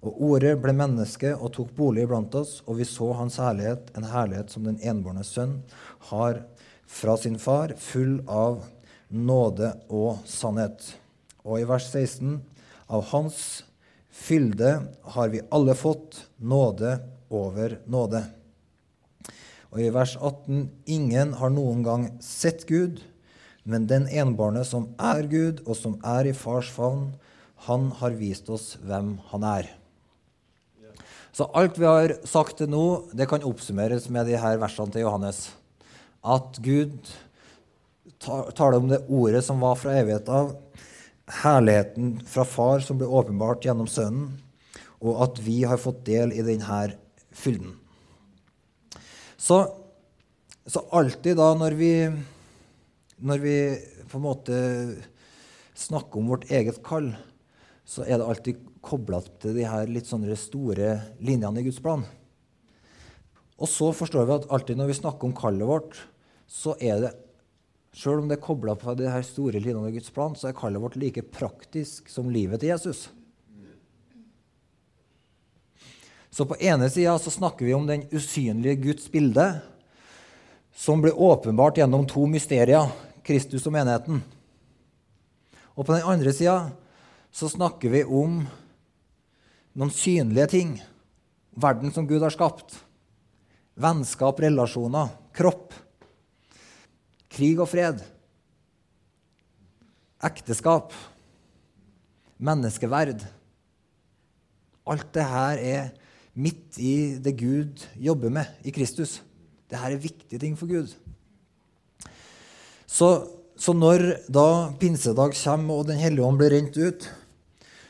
[0.03, 4.09] Og Ordet ble menneske og tok bolig blant oss, og vi så hans herlighet, en
[4.11, 5.61] herlighet som den enbårne sønn
[6.09, 6.41] har
[6.83, 8.65] fra sin far, full av
[9.07, 10.81] nåde og sannhet.
[11.47, 12.41] Og i vers 16.:
[12.91, 13.63] Av hans
[14.11, 14.73] fylde
[15.15, 16.97] har vi alle fått nåde
[17.31, 18.25] over nåde.
[19.71, 22.99] Og i vers 18.: Ingen har noen gang sett Gud,
[23.63, 27.13] men den enbårne som er Gud, og som er i fars favn,
[27.69, 29.71] han har vist oss hvem han er.
[31.33, 35.07] Så alt vi har sagt til nå, det kan oppsummeres med de her versene til
[35.07, 35.47] Johannes.
[36.21, 37.09] At Gud
[38.21, 40.53] taler om det ordet som var fra evighet av,
[41.41, 44.29] herligheten fra Far som ble åpenbart gjennom Sønnen,
[45.01, 46.83] og at vi har fått del i denne
[47.33, 47.73] fylden.
[49.35, 49.57] Så,
[50.69, 51.93] så alltid da når vi,
[53.25, 53.57] når vi
[54.05, 54.57] på en måte
[55.73, 57.09] snakker om vårt eget kall,
[57.83, 62.05] så er det alltid kobla til de her litt sånne store linjene i Guds plan.
[63.59, 65.99] Og så forstår vi at alltid når vi snakker om kallet vårt,
[66.47, 67.13] så er det
[67.93, 70.55] Sjøl om det er kobla på de her store linjene i Guds plan, så er
[70.57, 73.03] kallet vårt like praktisk som livet til Jesus.
[76.33, 79.45] Så på ene sida snakker vi om den usynlige Guds bilde,
[80.73, 82.89] som blir åpenbart gjennom to mysterier,
[83.21, 84.23] Kristus og menigheten.
[85.77, 86.71] Og på den andre sida
[87.33, 88.43] så snakker vi om
[89.73, 90.73] noen synlige ting.
[91.57, 92.75] Verden som Gud har skapt.
[93.73, 95.73] Vennskap, relasjoner, kropp.
[97.33, 98.03] Krig og fred.
[100.23, 100.93] Ekteskap.
[102.37, 103.25] Menneskeverd.
[104.85, 105.91] Alt det her er
[106.33, 109.21] midt i det Gud jobber med i Kristus.
[109.69, 110.93] Dette er viktige ting for Gud.
[112.85, 113.09] Så,
[113.57, 117.09] så når da pinsedag kommer og Den hellige ånd blir rent ut,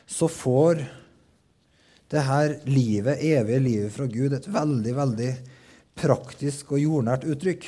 [0.06, 0.84] så får
[2.12, 5.30] det her livet, evige livet fra Gud et veldig, veldig
[5.98, 7.66] praktisk og jordnært uttrykk.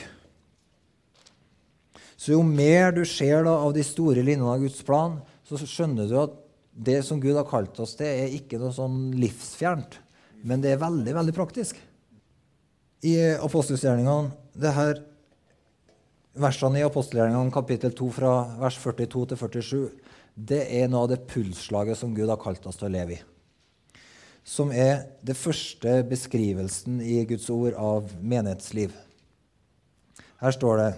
[2.17, 6.09] Så jo mer du ser da, av de store linjene av Guds plan, så skjønner
[6.11, 6.35] du at
[6.77, 9.99] det som Gud har kalt oss til, er ikke noe sånn livsfjernt.
[10.47, 11.79] Men det er veldig, veldig praktisk.
[13.07, 15.05] I apostelgjerningene det her
[16.37, 18.31] Versene i apostelgjerningene kapittel 2 fra
[18.61, 19.79] vers 42 til 47
[20.37, 23.23] det er noe av det pulsslaget som Gud har kalt oss til å leve i.
[24.47, 28.93] Som er det første beskrivelsen i Guds ord av menighetsliv.
[30.39, 30.91] Her står det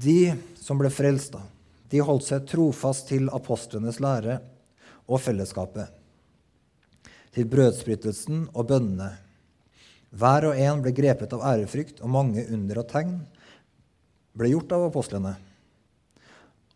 [0.00, 0.18] De
[0.60, 1.34] som ble frelst,
[1.90, 4.38] de holdt seg trofast til apostlenes lære
[5.10, 5.96] og fellesskapet
[7.34, 9.10] til brødsbrytelsen og bønnene.
[10.10, 13.20] Hver og en ble grepet av ærefrykt, og mange under og tegn
[14.34, 15.36] ble gjort av apostlene.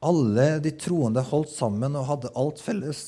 [0.05, 3.05] Alle de troende holdt sammen og hadde alt felles.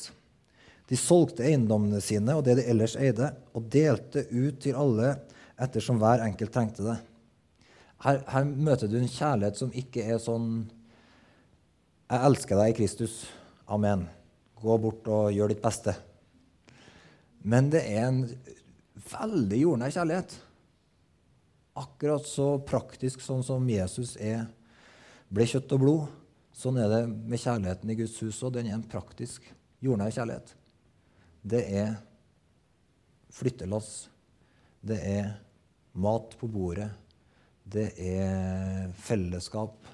[0.88, 5.16] De solgte eiendommene sine og det de ellers eide, og delte ut til alle
[5.60, 6.96] ettersom hver enkelt trengte det.
[8.04, 10.68] Her, her, møter du en kjærlighet som ikke er sånn
[12.06, 13.26] 'Jeg elsker deg i Kristus.
[13.66, 14.06] Amen.
[14.62, 15.96] Gå bort og gjør ditt beste.'
[17.42, 18.22] Men det er en
[19.10, 20.36] veldig jordnær kjærlighet.
[21.76, 24.46] Akkurat så praktisk sånn som Jesus er,
[25.30, 26.06] ble kjøtt og blod.
[26.56, 28.54] Sånn er det med kjærligheten i Guds hus òg.
[28.56, 29.44] Den er en praktisk,
[29.84, 30.54] jordnær kjærlighet.
[31.44, 31.90] Det er
[33.36, 34.06] flyttelass.
[34.80, 35.34] Det er
[36.00, 36.88] mat på bordet.
[37.66, 39.84] Det er fellesskap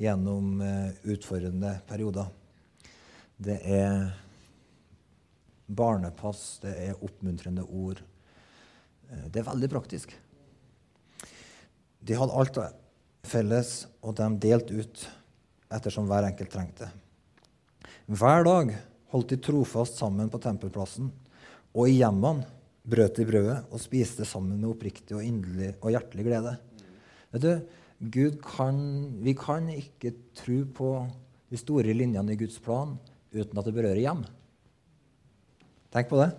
[0.00, 2.30] gjennom eh, utfordrende perioder.
[3.40, 4.10] Det er
[5.70, 8.02] barnepass, det er oppmuntrende ord.
[9.10, 10.16] Eh, det er veldig praktisk.
[12.00, 12.60] De hadde alt
[13.28, 15.06] felles, og de delte ut
[15.70, 16.88] ettersom hver enkelt trengte.
[18.10, 18.72] Hver dag
[19.12, 21.10] holdt de trofast sammen på tempelplassen,
[21.70, 22.46] og i hjemmene
[22.90, 26.56] brøt de brødet og spiste sammen med oppriktig og inderlig og hjertelig glede.
[27.30, 27.52] Vet du,
[28.00, 28.78] Gud kan,
[29.22, 30.90] vi kan ikke tro på
[31.50, 32.96] de store linjene i Guds plan
[33.30, 34.22] uten at det berører hjem.
[35.90, 36.30] Tenk på det.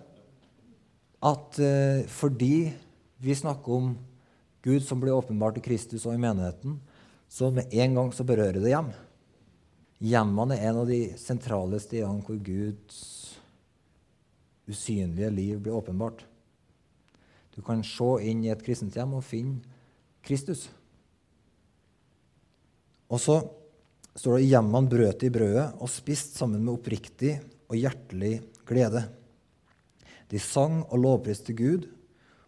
[1.22, 2.72] At eh, fordi
[3.22, 3.92] vi snakker om
[4.64, 6.80] Gud som blir åpenbart i Kristus og i menigheten,
[7.30, 8.90] så med en gang så berører det hjem.
[10.02, 12.98] Hjemmene er en av de sentrale stedene hvor Guds
[14.66, 16.24] usynlige liv blir åpenbart.
[17.54, 19.60] Du kan se inn i et kristent hjem og finne
[20.26, 20.66] Kristus.
[23.12, 23.36] Og så
[24.16, 27.36] står det hjemmene brøt i brødet og spist sammen med oppriktig
[27.68, 28.38] og hjertelig
[28.68, 29.04] glede.
[30.32, 31.86] De sang og lovpriste Gud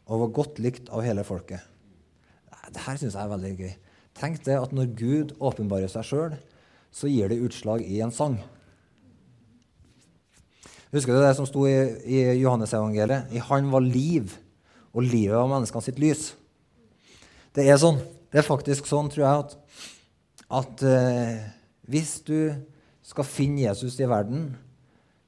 [0.09, 1.61] og var godt likt av hele folket.
[2.65, 3.73] Dette syns jeg er veldig gøy.
[4.17, 6.37] Tenk det at når Gud åpenbarer seg sjøl,
[6.95, 8.39] så gir det utslag i en sang.
[10.95, 11.75] Husker du det som sto i,
[12.07, 13.33] i Johannesevangeliet?
[13.35, 14.37] I Han var liv,
[14.95, 16.29] og livet var menneskene sitt lys.
[17.55, 17.99] Det er sånn.
[18.31, 19.81] Det er faktisk sånn, tror jeg, at,
[20.61, 21.43] at eh,
[21.91, 22.39] hvis du
[23.05, 24.53] skal finne Jesus i verden,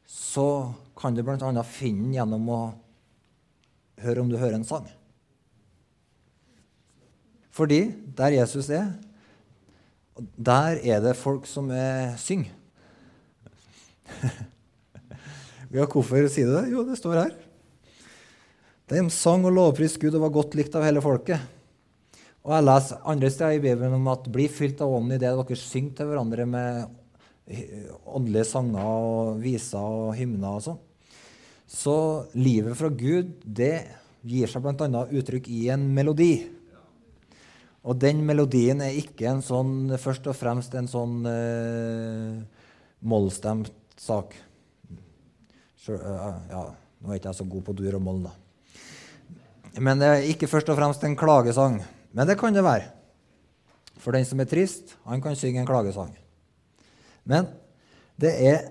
[0.06, 1.50] så kan du bl.a.
[1.66, 2.60] finne den gjennom å
[4.06, 4.86] høre om du hører en sang.
[7.56, 8.92] Fordi der Jesus er,
[10.16, 12.52] der er det folk som er, synger.
[15.74, 16.70] ja, hvorfor sier du det?
[16.72, 17.34] Jo, det står her.
[18.86, 21.42] De sang og lovpriste Gud og var godt likt av hele folket.
[22.46, 25.32] Og Jeg leser andre steder i Bibelen om at bli fylt av ånden i det
[25.34, 26.86] dere synger til hverandre med
[28.06, 30.78] åndelige sanger og viser og hymner og sånn.
[31.66, 31.96] Så
[32.38, 33.74] livet fra Gud det
[34.26, 35.02] gir seg bl.a.
[35.10, 36.46] uttrykk i en melodi.
[37.86, 42.40] Og den melodien er ikke en sånn, først og fremst en sånn uh,
[43.06, 43.70] mollstemt
[44.00, 44.34] sak.
[45.78, 46.64] Så, uh, ja,
[46.98, 48.34] nå er ikke jeg så god på dur og moll, da.
[49.78, 51.78] Men det er ikke først og fremst en klagesang.
[52.16, 52.90] Men det kan det være.
[54.02, 56.10] For den som er trist, han kan synge en klagesang.
[57.28, 57.46] Men
[58.18, 58.62] det er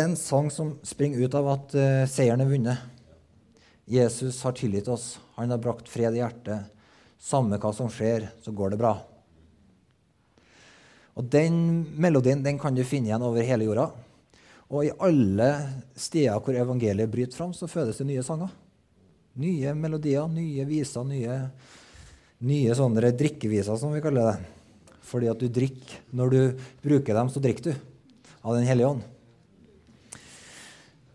[0.00, 2.90] en sang som springer ut av at uh, seieren er vunnet.
[3.84, 5.18] Jesus har tilgitt oss.
[5.36, 6.70] Han har brakt fred i hjertet.
[7.24, 8.94] Samme hva som skjer, så går det bra.
[11.14, 13.86] Og Den melodien den kan du finne igjen over hele jorda.
[14.68, 15.48] Og i alle
[15.96, 18.50] steder hvor evangeliet bryter fram, så fødes det nye sanger.
[19.40, 21.38] Nye melodier, nye viser, nye,
[22.44, 24.52] nye sånne drikkeviser, som vi kaller det.
[25.04, 26.40] Fordi at du drikker Når du
[26.82, 27.74] bruker dem, så drikker du
[28.44, 29.02] av Den hellige ånd.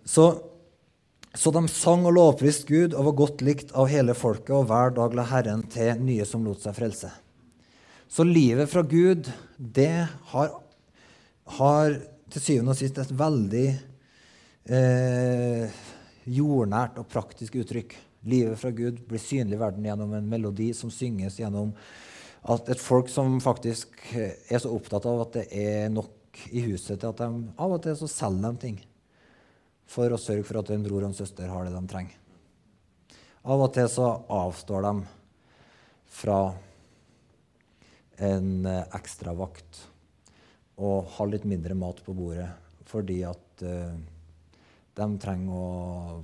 [0.06, 0.26] Så,
[1.38, 4.96] så de sang og lovpriste Gud og var godt likt av hele folket, og hver
[4.98, 7.12] dag la Herren til nye som lot seg frelse.
[8.10, 10.50] Så livet fra Gud, det har,
[11.60, 12.00] har
[12.34, 13.68] til syvende og sist et veldig
[14.74, 15.80] eh,
[16.26, 17.94] jordnært og praktisk uttrykk.
[18.30, 21.76] Livet fra Gud blir synlig i verden gjennom en melodi som synges gjennom
[22.50, 26.98] at et folk som faktisk er så opptatt av at det er nok i huset
[26.98, 28.78] til at de av og til så selger de ting
[29.90, 32.18] for å sørge for at en bror og en søster har det de trenger.
[33.50, 34.94] Av og til så avstår de
[36.20, 36.40] fra
[38.20, 39.86] en ekstra vakt
[40.80, 42.50] og har litt mindre mat på bordet
[42.90, 43.96] fordi at uh,
[44.98, 46.22] de trenger å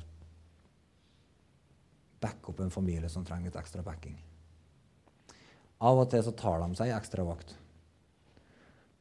[2.23, 4.15] backe opp en familie som trenger litt ekstra backing.
[5.85, 7.53] Av og til så tar de seg ekstra vakt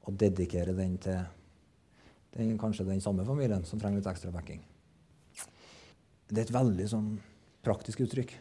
[0.05, 1.23] og dedikerer den til
[2.37, 4.63] den, kanskje den samme familien som trenger litt ekstra backing.
[6.29, 7.11] Det er et veldig sånn
[7.65, 8.33] praktisk uttrykk.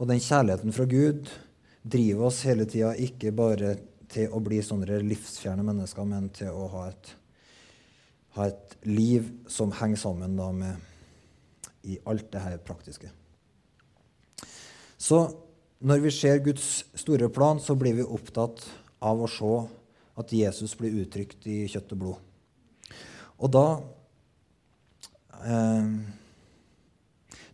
[0.00, 1.28] Og den kjærligheten fra Gud
[1.84, 3.76] driver oss hele tida ikke bare
[4.10, 7.12] til å bli sånne livsfjerne mennesker, men til å ha et,
[8.38, 10.90] ha et liv som henger sammen da med
[11.84, 13.10] i alt det her praktiske.
[14.96, 15.20] Så
[15.84, 18.62] når vi ser Guds store plan, så blir vi opptatt
[19.04, 19.56] av å se
[20.20, 22.23] at Jesus blir uttrykt i kjøtt og blod.
[23.42, 23.64] Og da
[25.42, 25.88] eh,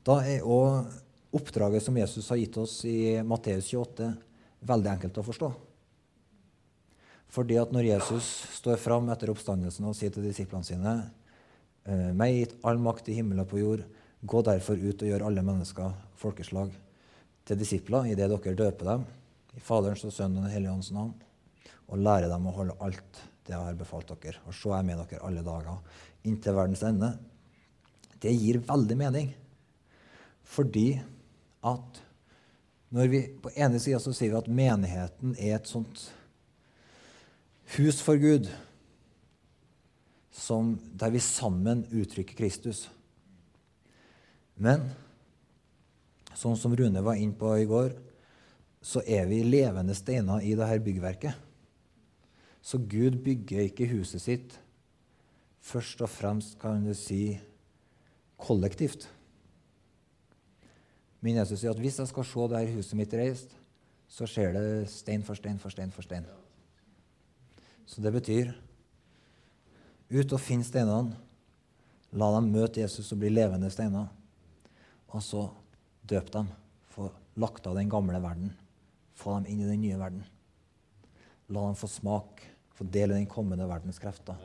[0.06, 4.08] Da er òg oppdraget som Jesus har gitt oss i Matteus 28,
[4.66, 5.50] veldig enkelt å forstå.
[7.30, 8.26] Fordi at når Jesus
[8.56, 10.94] står fram etter oppstandelsen og sier til disiplene sine
[11.86, 13.84] «Eh, meg gitt all makt i himmelen og på jord,
[14.20, 16.74] gå derfor ut og gjør alle mennesker, folkeslag,
[17.46, 19.06] til disipler idet dere døper dem
[19.54, 21.14] i Faderens og Sønnens og Den hellige ånds navn,
[21.86, 24.40] og lærer dem å holde alt det jeg har befalt dere.
[24.46, 25.98] Og så er jeg med dere alle dager
[26.28, 27.10] inntil verdens ende.
[28.20, 29.30] Det gir veldig mening,
[30.44, 31.00] fordi
[31.64, 32.00] at
[32.90, 36.08] når vi på ene sida sier vi at menigheten er et sånt
[37.76, 38.48] hus for Gud
[40.34, 42.88] som, der vi sammen uttrykker Kristus.
[44.60, 44.90] Men
[46.36, 47.94] sånn som Rune var inne på i går,
[48.80, 51.49] så er vi levende steiner i dette byggverket.
[52.62, 54.58] Så Gud bygger ikke huset sitt
[55.60, 57.38] først og fremst, kan du si,
[58.40, 59.06] kollektivt.
[61.20, 63.52] Men Jesus sier at hvis jeg skal se det her huset mitt reist,
[64.10, 66.24] så skjer det stein for stein for stein for stein.
[67.86, 68.54] Så det betyr
[70.10, 71.18] ut og finn steinene.
[72.10, 74.08] La dem møte Jesus og bli levende steiner.
[75.14, 75.44] Og så
[76.10, 76.48] døp dem.
[76.90, 78.50] Få lagt av den gamle verden.
[79.14, 80.24] Få dem inn i den nye verden.
[81.50, 82.42] La dem få smak,
[82.76, 84.38] få del i den kommende verdens krefter.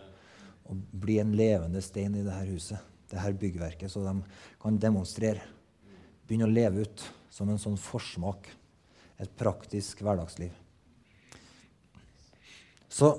[0.65, 2.81] Og bli en levende stein i dette huset,
[3.11, 4.15] dette byggverket, så de
[4.61, 5.45] kan demonstrere.
[6.25, 8.49] Begynne å leve ut som en sånn forsmak.
[9.21, 10.51] Et praktisk hverdagsliv.
[12.89, 13.13] Så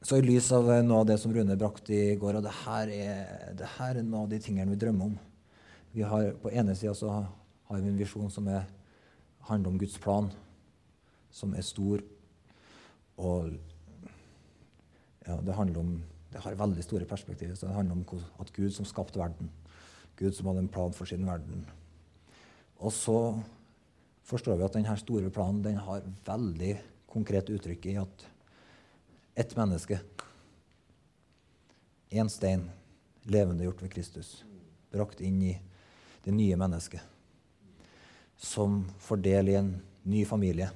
[0.00, 2.88] så i lys av noe av det som Rune brakte i går, og det her
[2.88, 5.18] er, er noe av de tingene vi drømmer om
[5.92, 6.94] vi har, På ene sida
[7.68, 8.64] har vi en visjon som er,
[9.48, 10.30] handler om Guds plan,
[11.30, 12.02] som er stor.
[13.20, 13.52] Og
[15.26, 15.92] ja, det om
[16.30, 17.54] det har veldig store perspektiver.
[17.54, 19.50] så Det handler om at Gud som skapte verden,
[20.16, 21.66] Gud som hadde en plan for sin verden.
[22.78, 23.42] Og så
[24.22, 26.76] forstår vi at denne store planen den har veldig
[27.10, 28.26] konkret uttrykk i at
[29.34, 30.00] ett menneske.
[32.10, 32.70] Én stein,
[33.24, 34.44] levendegjort ved Kristus,
[34.90, 35.54] brakt inn i
[36.24, 37.02] det nye mennesket.
[38.36, 40.70] Som får del i en ny familie.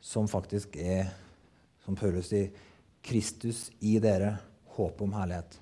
[0.00, 1.10] Som faktisk er,
[1.84, 2.52] som Paulus sier,
[3.02, 4.36] Kristus i dere,
[4.76, 5.58] håp om herlighet.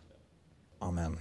[0.84, 1.16] Amen.